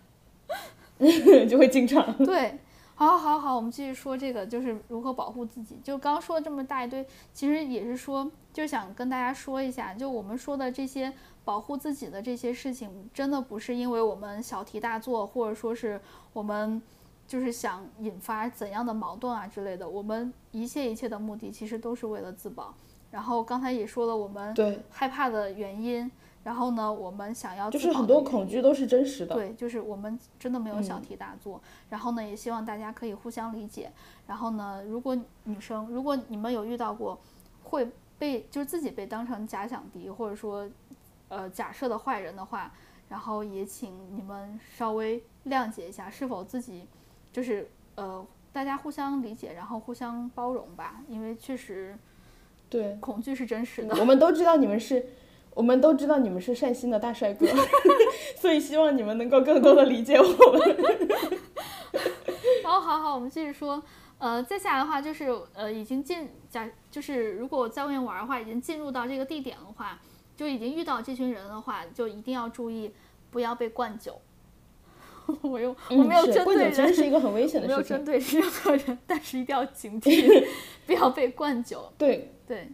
[1.49, 2.13] 就会经常。
[2.25, 2.59] 对，
[2.99, 5.79] 好，好，好，我们继续说这个，就是如何保护自己。
[5.85, 11.13] 就刚刚说了这么大一堆，其实也是说，就想跟大家说一下，就我们说的这些
[11.45, 16.01] 保护自己的这些事情，真的不是因为我们小题大做，或者说是
[16.33, 16.81] 我们
[17.29, 19.87] 就是想引发怎样的矛盾啊之类的。
[19.87, 22.75] 我们一切一切的目的，其实都是为了自保。
[23.11, 26.11] 然后刚才也说了，我们对，害怕的原因，
[26.47, 29.35] 然后呢，我们想要就是很多恐惧都是真实的。
[29.35, 31.61] 对，就是我们真的没有小嗯题大做。
[31.91, 33.91] 然后呢，也希望大家可以互相理解。
[34.29, 37.19] 然后呢，如果女生，如果你们有遇到过
[37.65, 40.71] 会被就是自己被当成假想敌，或者说
[41.27, 42.73] 呃假设的坏人的话，
[43.09, 46.87] 然后也请你们稍微谅解一下，是否自己
[47.33, 51.01] 就是呃大家互相理解，然后互相包容吧。
[51.09, 51.99] 因为确实
[52.71, 53.97] 对，恐惧是真实的。
[53.97, 55.09] 我们都知道你们是，
[55.57, 57.47] 我们都知道你们是善心的大帅哥，
[58.37, 60.77] 所以希望你们能够更多的理解我们。
[62.63, 63.83] 好好好，我们继续说。
[64.19, 69.99] 呃，接下来的话就是呃，已经进假，就是如果在外面玩的话，已经进入到这个地点的话，
[70.37, 72.93] 就已经遇到这群人的话，就一定要注意
[73.31, 74.21] 不要被灌酒。
[75.41, 77.97] 我又我没有针对灌酒其实是人，一个很危险我没有的事情。
[77.97, 80.47] 针对任何人，但是一定要警惕，
[80.87, 81.91] 不要被灌酒。
[81.99, 82.69] 对对，对，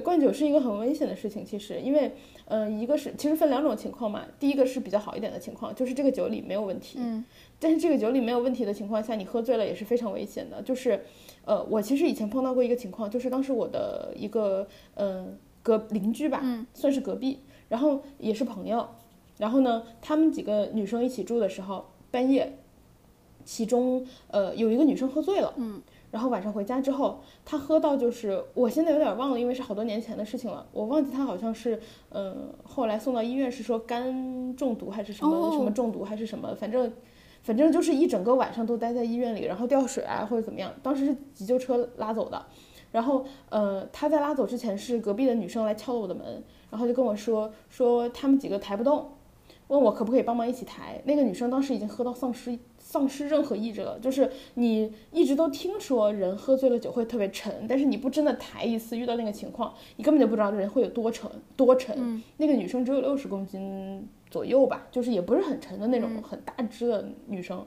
[0.00, 2.12] 灌酒是一个很危险的事情，其实因为，
[2.46, 7.22] 呃，一个是其实分两种情况嘛，第一个是比较好一点的情况，就是这个酒里没有问题，嗯
[7.60, 10.62] 但是这个酒里没有问题的情况下，你喝醉了也是非常危险的。
[10.62, 11.04] 就是，
[11.44, 15.26] 呃，我其实以前碰到过一个情况，就是当时我的一个嗯、呃
[15.62, 18.86] 隔邻居吧，嗯算是隔壁，然后也是朋友，
[19.38, 22.58] 然后呢，他们几个女生一起住的时候，半夜，
[23.44, 25.80] 其中呃有一个女生喝醉了，嗯，
[26.10, 31.76] 然后晚上回家之后，她喝到就是我现在有点忘了，因为是好多年前的事情了，我忘记她好像是
[32.10, 36.92] 嗯、呃后来送到医院是说肝中毒还是什么、哦什么中毒还是什么，反正。
[37.44, 40.72] 反正就是一整个晚上都待在医院里，然后吊水啊或者怎么样。
[40.82, 42.42] 当时是急救车拉走的，
[42.90, 49.10] 然后呃他在拉走之前是隔壁的女生来敲了我的门，然后就跟我说说他们几个抬不动，
[49.68, 51.02] 问我可不可以帮忙一起抬。
[51.04, 52.58] 那个女生当时已经喝到丧失
[52.94, 62.22] 丧失任何意志了，就是你一直都听说人喝醉了酒会特别沉，但是你不真的抬一次，遇到那个情况，你根本就不知道人会有多沉多沉。
[62.36, 67.66] 那个女生只有六十公斤左右吧，就是也不是很沉的那种，很大只的女生。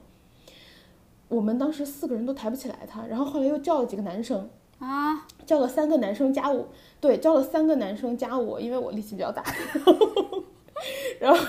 [1.28, 4.48] 我们当时四个人都抬不起来她，然后后来又叫了几个男生
[4.78, 6.68] 啊，叫了三个男生加我，
[7.02, 9.44] 对，叫了三个男生加我，因为我力气比较大，
[11.20, 11.44] 然后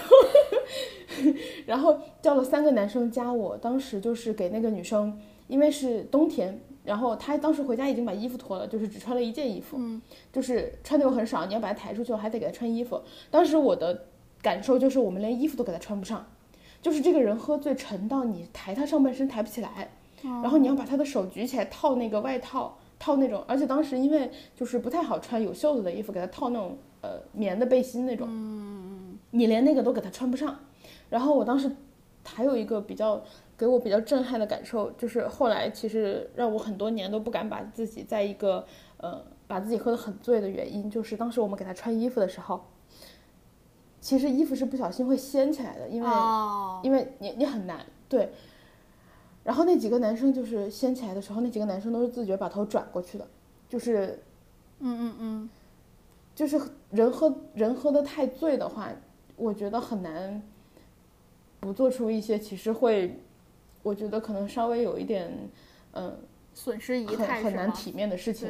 [1.65, 10.01] 然后叫了三个男生加我，当时就是给那个女生，因为是冬天，然后她当时回家已经把衣服脱了，就是只穿了一件衣服，嗯，
[10.31, 13.01] 就是穿的又很少，你要把她抬出去，还得给她穿衣服。
[13.29, 14.05] 当时我的
[14.41, 16.25] 感受就是我们连衣服都给她穿不上。
[16.81, 19.91] 就是这个人喝醉沉到你抬她上半身抬不起来，
[20.23, 28.29] 然后你要把她的手举起来套那个外套，套那种，而且当时因为就是不太好穿有袖子的衣服，给他套那种呃棉的背心那种，
[29.31, 30.59] 你连那个都给他穿不上。
[31.09, 31.69] 然后我当时
[32.23, 33.21] 还有一个比较
[33.57, 38.65] 给我比较震撼的感受，就是后来其实让我很多年都不敢把自己在一个
[38.97, 42.63] 呃把自己喝得很醉的原因，就是当时我们给他穿衣服的时候。
[44.01, 46.09] 其实衣服是不小心会掀起来的，因为
[46.83, 48.31] 因为你你很难对。
[49.43, 53.27] 然后那几个男生就是掀起来的时候，那几个男生都是自觉把头转过去的，
[53.67, 54.23] 就是，
[54.79, 55.49] 嗯嗯嗯，
[56.33, 56.57] 就是
[56.91, 58.89] 人喝人喝的太醉的话，
[59.39, 60.41] 我觉得很难
[61.59, 63.19] 不做出一些其实会，
[63.81, 65.31] 我觉得可能稍微有一点
[65.93, 66.15] 嗯
[66.53, 68.49] 损失仪态很难体面的事情。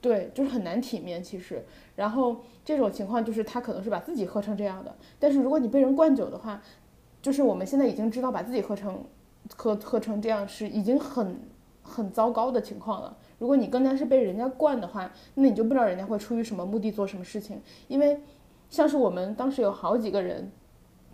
[0.00, 1.64] 对，就是很难体面，其实。
[1.94, 6.60] 然后这种情况就是他可能是把自己喝成这样的，但是如果你被人灌酒的话，
[7.22, 9.04] 就是我们现在已经知道把自己喝成
[9.56, 11.38] 喝喝成这样是已经很
[11.82, 13.16] 很糟糕的情况了。
[13.38, 17.62] 如果你更加是被人家灌的话，那你就不知道人家会出于什么目的做什么事情。
[17.86, 18.20] 因为
[18.72, 20.50] 像是我们当时有好几个人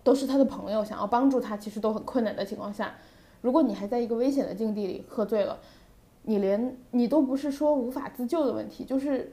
[0.04, 2.94] 都是他的朋友，想要帮助他，其实都很困难的情况下，
[3.40, 5.58] 如果你还在一个危险的境地里喝醉了。
[6.22, 9.32] 你连你都不是说无法自救的问题，就是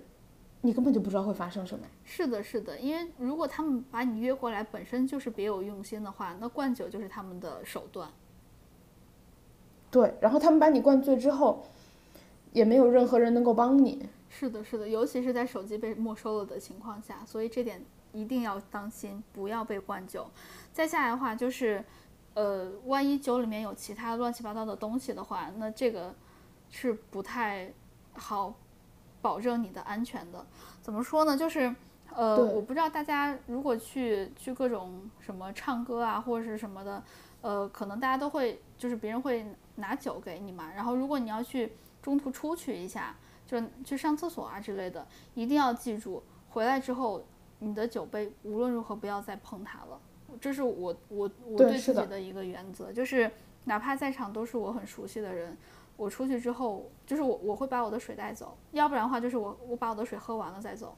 [0.62, 1.86] 你根本就不知道会发生什么。
[2.06, 8.10] 是的，是的，因为如果他们把你约过来本身就是别有用心的话，那灌酒就是他们的手段。
[9.92, 11.66] 对，然后他们把你灌醉之后，
[12.54, 14.08] 也没有任何人能够帮你。
[14.30, 17.82] 是的，是的，尤其是在手机被没收了的情况下，所以这点
[18.16, 20.30] 一定要当心，不要被灌酒。
[20.72, 21.84] 再下来的话就是，
[22.34, 26.16] 呃，万一酒里面有其他乱七八糟的东西的话，那这个。
[26.72, 27.72] 是不太
[28.16, 28.54] 好
[29.22, 30.46] 保证你的安全的。
[30.82, 31.38] 怎么说呢？
[31.38, 31.74] 就是，
[32.14, 37.04] 呃，我不知道大家如果去去各种什么唱歌啊，或者是什么的，
[37.42, 39.46] 呃，可能大家都会就是别人会
[39.76, 40.74] 拿酒给你嘛。
[40.76, 47.24] 然后如果你要去中途出去一下，就去上厕所啊之类的，一定要记住回来之后
[47.60, 50.00] 你的酒杯无论如何不要再碰它了。
[50.42, 53.32] 这是我我我对自己的一个原则，就是
[53.64, 55.56] 哪怕在场都是我很熟悉的人。
[55.98, 60.94] 我出去之后，就是我我会把我的水带走，要不然的话就是我我把我的水喝完了再走，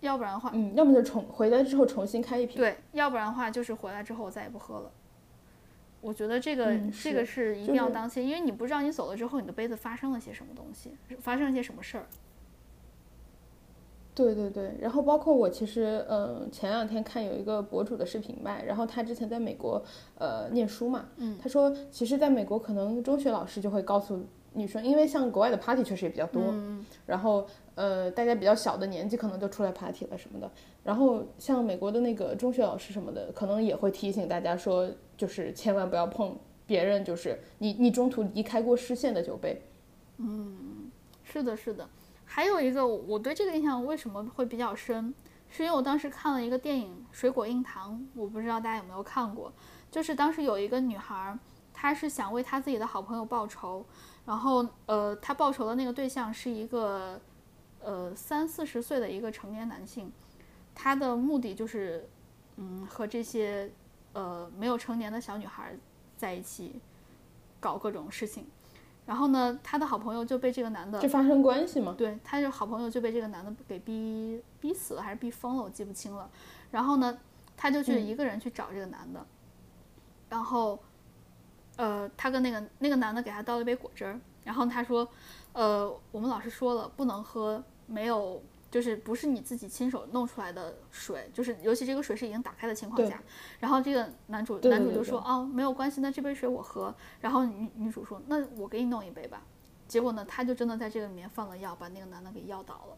[0.00, 4.90] 要不然的话，嗯，要么就重回来之后重新开一瓶，对，要不然的话就是回来之后我再也不喝了。
[6.00, 12.06] 我觉得这个这个是一定要当心，因为你不知道你走了之后你的杯子发生了些什么东西，发生了些什么事儿。
[14.14, 19.82] 对对对，然后包括我其实，嗯，前两天看有一个博主的视频吧，然后他之前在美国，
[20.16, 27.44] 呃，念书嘛，嗯，他说，其实在美国可能中学老师就会告诉女生，因为像国外的 party 确实也比较多，嗯，然后，
[27.74, 30.48] 呃，大家比较小的年纪可能就出来 party 了什么的，
[30.84, 39.60] 然后像美国的那个中学老师什么的，可能也会提醒大家说，就是千万不要碰别人，就是你你中途离开过视线的酒杯，
[40.18, 40.88] 嗯，
[41.24, 41.84] 是的，是的。
[42.34, 45.14] 还有一个，我对这个印象为什么会比较深，
[45.48, 49.52] 是因为我当时看了一个电影《水果硬糖》，我不知道大家有没有看过。
[49.88, 51.38] 就是当时有一个女孩，
[51.72, 53.86] 她是想为她自己的好朋友报仇，
[54.26, 57.20] 然后呃，她报仇的那个对象是一个
[57.78, 60.10] 呃三四十岁的一个成年男性，
[60.74, 62.08] 他的目的就是
[62.56, 63.70] 嗯和这些
[64.12, 65.72] 呃没有成年的小女孩
[66.16, 66.80] 在一起
[67.60, 68.44] 搞各种事情。
[69.06, 71.94] 然后呢，他的好朋友就被这个男的就发生关系吗？
[71.96, 76.30] 对，他就好朋友就被这个男的给逼逼死了，还是逼疯了，我记不清了。
[76.70, 77.18] 然后呢，
[77.56, 79.24] 他就去一个人去找这个男的，
[80.28, 80.78] 然后，
[81.76, 85.06] 呃，他跟那个那个男的给他倒了一杯果汁儿，然后他说，
[85.52, 88.42] 呃，我们老师说了，不能喝没有。
[88.74, 93.22] 就是不是你自己亲手弄出来的水，就是尤其这个水是已经打开的情况下，
[93.60, 96.92] 然后这个男主男主就说哦没有关系，那这杯水我喝。
[97.20, 99.44] 然后女女主说那我给你弄一杯吧。
[99.86, 102.96] 结果呢，他就真的在这个里面放了药，把那个男的给药倒了。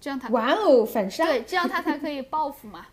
[0.00, 2.84] 这样他哇哦反杀对，这样他才可以报复嘛。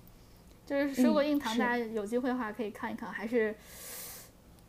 [0.66, 3.56] 就是《水果嗯硬糖》，是大家有机会的话可以看一看，还是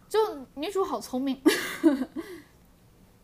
[0.08, 1.42] 就女主好聪明。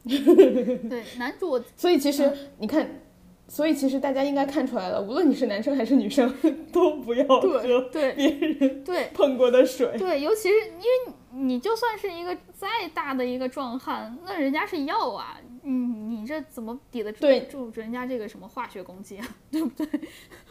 [0.04, 3.02] 对，男主我 所以其实你看，
[3.48, 6.34] 所以其实大家应该看出来了，无论你是男生还是女生，
[6.72, 7.60] 都不要喝
[7.92, 9.98] 对别人对碰过的水。
[9.98, 17.28] 对，尤其是因为你就算是一个再大的一个壮汉，那人家是药啊，你，你这怎么抵得住
[17.72, 19.88] 住人家这个什么化学攻击啊， 对不对？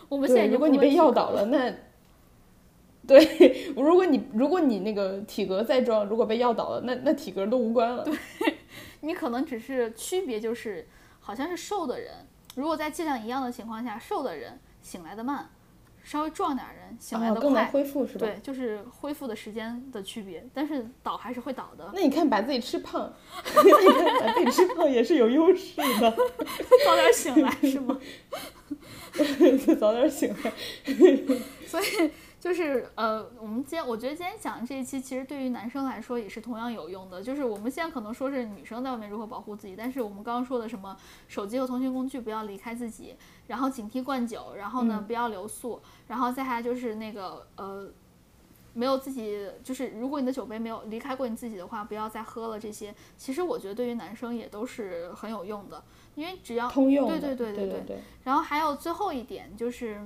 [0.09, 1.73] 我们现在如果你被药倒了，那
[3.07, 8.07] 对，如果你如果你那个体格再壮，如果被药倒了，那那体格都无关了。
[9.01, 10.87] 你可能只是区别就是，
[11.21, 12.27] 好像是瘦的人，
[12.57, 15.51] 如果在剂量一样的情况下，瘦的人醒来的慢，
[16.03, 17.83] 稍微壮点儿人醒来啊，的更难快。
[17.83, 18.27] 恢复是吧？
[18.27, 23.13] 对，就是恢复的时间的区别，但是倒还是会倒的，那你看把自己吃胖，
[23.55, 26.11] 那你看把自己吃胖也是有优势的，
[26.85, 27.99] 早点醒来是吗？
[29.81, 30.53] 早点醒来。
[31.67, 32.11] 所以
[32.41, 37.23] 就是呃，我们今天我觉得今天讲的这一期，其实对于男生来说也是同样有用的。
[37.23, 40.97] 就是我们现在可能说是女生在外面如何保护自己，但是我们刚刚说的什么
[41.29, 43.15] 手机和通讯工具不要离开自己，
[43.47, 47.89] 然后警惕灌酒，然后呢、嗯不要留宿，然后再还就是那个呃。
[48.73, 52.59] 没有自己，就是如果你的酒杯没有离开过你自己的话，不要再喝了。
[52.59, 55.83] 这些其实我觉得对于男生也都是很有用的，
[56.15, 60.01] 因为只要通用的，对对对对对对然后还有最后一点就是，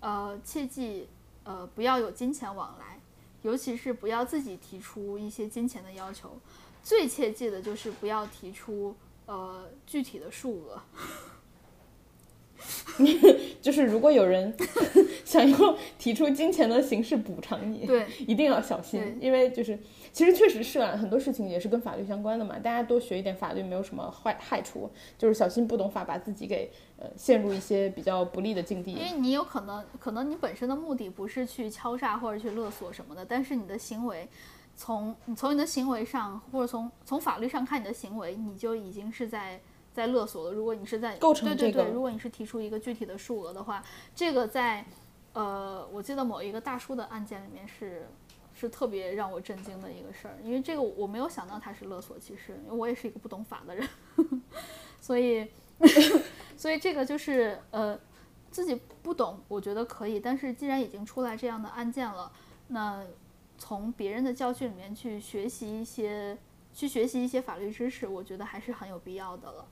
[0.00, 1.08] 呃，切记
[1.44, 3.00] 呃不要有金钱往来，
[3.42, 6.38] 尤其是不要自己提出一些金钱的要求。
[6.82, 8.94] 最切记的就是不要提出
[9.26, 10.82] 呃具体的数额。
[13.60, 14.54] 就是如果有人
[15.24, 19.76] 想要提出金钱的形式补偿你，对一定要小心，因为就是
[20.12, 28.98] 其实确实是啊，很多事情也是跟法律相关的嘛，大家多学一点法律没有什么坏害处，就是小心不懂法把自己给呃陷入一些比较不利的境地因。
[28.98, 34.28] 为你有可能，可能你本身的目的不是去敲诈或者去勒索什么的，但是你的行为，
[34.76, 39.58] 从你从你的行为上，或者从从法律上看你的行为，你就已经是在
[39.94, 40.52] 在勒索了。
[40.52, 43.82] 如果你是在构成这个对对对，如果你是提出一个具体的数额的话，
[44.14, 44.84] 这个在
[45.32, 48.06] 呃，我记得某一个大叔的案件里面是。
[48.66, 53.88] 是特别让我震惊的一个事儿，因为这个我没有想到他是勒索，其实因为我也是一个不懂法的人，
[55.00, 55.48] 所以
[56.56, 57.98] 所以这个就是呃
[58.50, 62.30] 自己不懂，我觉得可以，但是既然已经出来这样的案件了，
[62.68, 63.04] 那
[63.58, 66.38] 从别人的教训里面去学习一些，
[66.72, 69.66] 去学习一些法律知识，我觉得还是很有必要的了。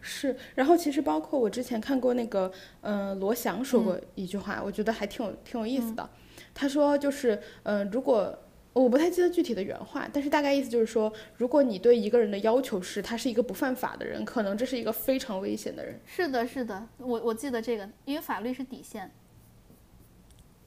[0.00, 2.52] 是，然后其实包括我之前看过那个，
[2.82, 6.10] 呃，罗翔说过一句话，我觉得还挺有挺有意思的。
[6.54, 8.38] 他说就是，呃，如果
[8.72, 16.00] 我不太记得具体的原话，但是大概意思就是说，如果你对一个人的要求是他是一个不犯法的人，可能这是一个非常危险的人。
[16.06, 19.12] 是的，是的，我我记得这个，因为法律是底线。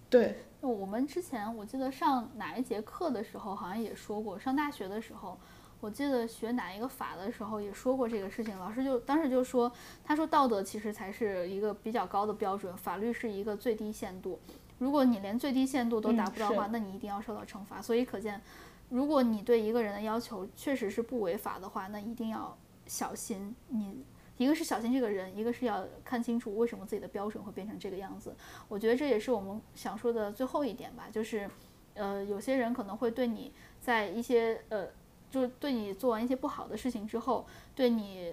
[0.09, 5.37] 对，我们之前我记得上哪一节课的时候，好像也说过，上大学的时候，
[5.81, 8.57] 我记得学哪一个法的时候也说过这个事情。
[8.57, 9.69] 老师就当时就说，
[10.05, 14.39] 他说道德其实才是一个比较高的标准，法律是一个最低限度。
[14.79, 17.81] 如果你连最低限度都达嗯不到的话，是那你一定要受到惩罚。
[17.81, 18.41] 所以可见，
[18.89, 24.03] 如果你对一个人的要求确实是不违法的话，那一定要小心你。
[24.37, 28.35] 一个是小心这个人，一个是要看清楚为什么自己的标准会变成这个样子。
[28.67, 31.49] 我觉得这也是我们想说的最后一点吧，就是，
[31.95, 33.51] 呃，有些人可能会对你
[33.81, 34.89] 在一些呃，
[35.31, 38.31] 就是对你做完一些不好的事情之后，对你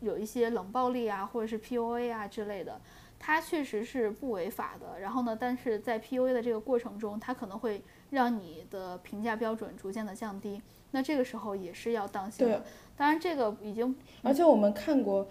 [0.00, 2.80] 有一些冷暴力啊，或者是 PUA 啊之类的，
[3.24, 4.98] 它确实是不违法的。
[5.00, 10.60] 然后呢，但是在 PUA 的这个过程中，它可能会让你的评价标准逐渐的降低。
[10.90, 12.62] 那这个时候也是要当心的。
[12.96, 15.26] 当然，这个已经而且我们看过，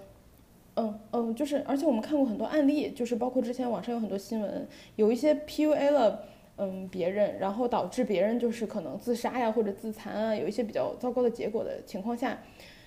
[0.76, 6.24] 嗯嗯，就是而且我们看过很多案例，就是包括之前网上有很多新闻，有一些 PUA 了。
[6.58, 12.38] 嗯，别人，然后导致别人就是可能自杀呀，或者自残啊，有一些比较糟糕的结果的情况下，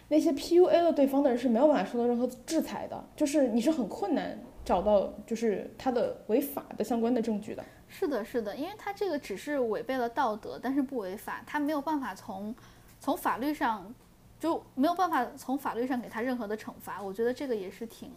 [0.09, 7.64] 那些 PUA 了对方的人是没有办法受到任何制裁的，就是你是很困难找到就是他的违法的相关的证据的。
[7.88, 12.54] 是的，是的，因为他这个只是违背了道德，但是不违法，他没有办法从
[12.98, 13.94] 从法律上
[14.40, 17.00] 就没有办法从法律上给他任何的惩罚。
[17.00, 18.10] 我觉得这个也是挺，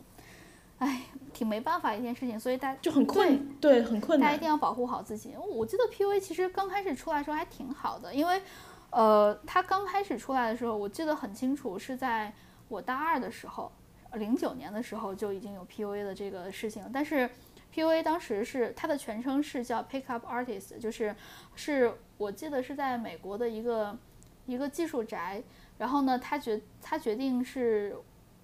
[0.80, 4.40] 哎，挺没办法一件事情，所以大家就很困，对，很困难大家一。
[4.40, 5.36] 定要保护好自己。
[5.38, 8.42] 我记得 PUA 其实刚开始出来的时候还挺好的，因为
[8.90, 12.34] 呃，他刚开始出来的时候，我记得很清楚，是在
[12.68, 13.72] 我大二的时候，
[14.14, 16.84] 零九年的时候就已经有 PUA 的这个事情。
[16.94, 17.30] 但是
[17.74, 21.16] PUA 当时是它的全称是叫 Pick Up Artist，就是
[21.56, 23.98] 是我记得是在美国的一个
[24.46, 25.44] 一个技术宅，
[25.78, 27.96] 然后呢，他决他决定是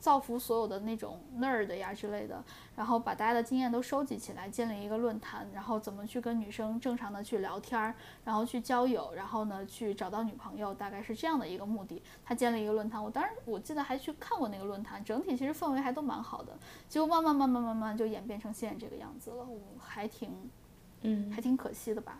[0.04, 2.44] 造福所有的那种 nerd 呀之类的，
[2.76, 7.96] 然后把大家的经验都收集起来，建立一个论坛，然后怎么去跟女生正常的去聊天儿，
[8.26, 12.04] 然后去交友，然后呢去找到女朋友，大概是这样的一个目的。
[12.26, 16.52] 他建立一个论坛，我当时我记得还去看过那个论坛，整体其实氛围还都蛮好的，
[16.90, 20.30] 结果慢慢慢慢慢慢就演变成现在这个样子了，我还挺
[21.04, 22.20] 嗯，还挺可惜的吧。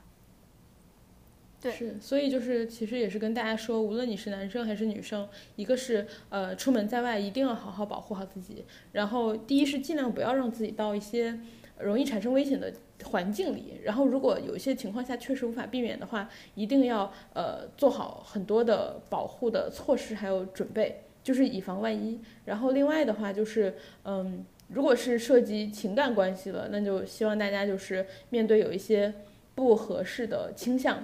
[1.72, 11.40] 是，所以就是其实也是跟大家说，无论你是男生还是女生，一个是呃出门在外一定要好好保护好自己，然后第一是尽量不要让自己到一些
[11.80, 12.74] 容易产生危险的
[13.06, 22.20] 环境里，然后如果有一些情况下确实无法避免的话，一定要呃做好很多的保护的措施还有准备，就是以防万一。
[22.46, 24.46] 然后另外的话就是嗯。
[24.70, 29.14] 如果是涉及情感关系了，那就希望大家就是面对有一些
[29.54, 31.04] 不合适的倾向，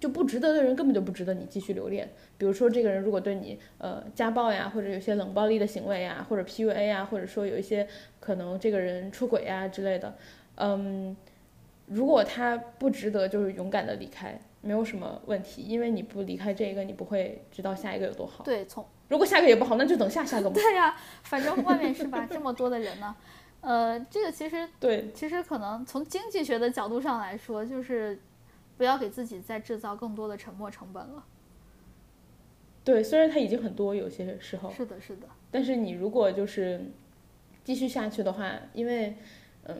[0.00, 2.08] 就不值得的人根本就不值得你继续留恋。
[2.36, 7.86] 比如说这个人如果对你呃家暴呀，或者有些冷暴力的行为呀，或者 PUA 呀，或者说有一些
[8.20, 10.14] 可能这个人出轨呀之类的，
[10.56, 11.16] 嗯，
[11.86, 18.44] 如果他不值得，就是勇敢的离开，没有什么问题，因为你不离开这个，你不会知道下一个有多好。
[18.44, 20.54] 对，从如果下个也不好，那就等下下个嘛。
[20.54, 23.14] 对呀、反正外面是吧，这么多的人呢，
[23.60, 28.18] 呃，这个其实对，其实可能从经济学的角度上来说，就是
[28.76, 31.24] 不要给自己再制造更多的沉没成本了。
[32.84, 36.90] 对，虽然它已经很多，有些时候，是的，是的，但是你如果就是
[37.64, 39.16] 继续下去的话，因为，
[39.62, 39.74] 嗯，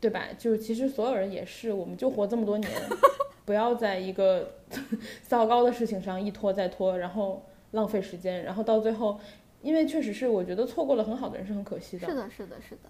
[0.00, 0.28] 对吧？
[0.38, 2.70] 就其实所有人也是，我们就活这么多年，
[3.44, 4.54] 不要在一个
[5.26, 9.18] 糟糕的事情上一拖再拖，然后浪费时间，然后到最后，
[9.62, 12.06] 因为确实是我觉得错过了很好的人是很可惜的。
[12.06, 12.82] 是的，是的，是的。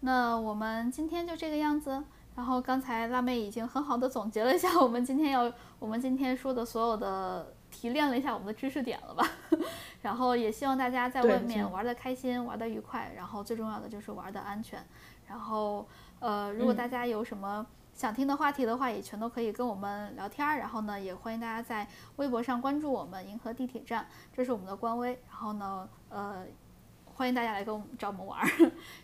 [0.00, 2.04] 那我们今天就这个样子。
[2.34, 9.26] 然后刚才辣妹已经很好的总结了一下我们今天要我们今天说的所有的提炼了一下我们的知识点了吧？
[10.02, 14.82] 然后也希望大家在外面行玩的开心，玩的愉快，然后最重要的就是玩的安全。
[15.26, 15.86] 然后
[16.20, 20.58] 呃，如果嗯大家有什么想听的话题的话，也全都可以跟我们聊天儿。
[20.58, 25.10] 然后呢，也欢迎大家在微博上关注我们“银河地铁站”，这是我们的官微。
[25.30, 26.44] 然后呢，呃，
[27.14, 28.48] 欢迎大家来跟我们找我们玩儿。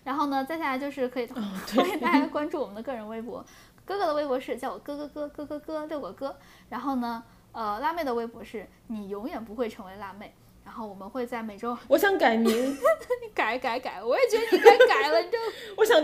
[0.05, 3.45] 然后呢，再下来就是可以欢迎大家关注我们的个人微博，
[3.85, 6.37] 哥哥的微博是叫我哥哥哥哥哥哥六个哥。
[6.69, 10.35] 然后呢，呃，辣妹的微博是你永远不会成为辣妹。
[10.65, 12.45] 然后我们会在每周我想改名，
[13.25, 15.39] 你改改改，我也觉得你该改了，你这
[15.79, 15.99] 我想，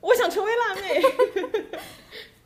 [0.00, 1.00] 我想成为辣妹。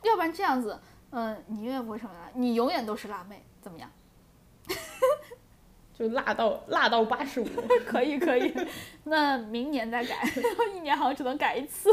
[0.03, 0.79] 要不然这样子，
[1.09, 3.89] 嗯、你永远不会成为辣，你永远都是辣妹，怎么样？
[5.97, 7.45] 就辣到辣到八十五，
[7.87, 8.53] 可以可以，
[9.05, 10.15] 那明年再改，
[10.75, 11.89] 一年好像只能改一次。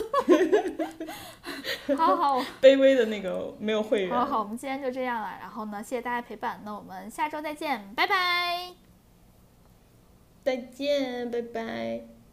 [1.96, 4.11] 好好卑微的那个没有会员。
[4.14, 5.38] 好好，我们今天就这样了。
[5.40, 8.72] 然后呢，谢谢大家陪伴，那我们下周再见，拜拜。
[10.42, 12.24] 再见，拜拜。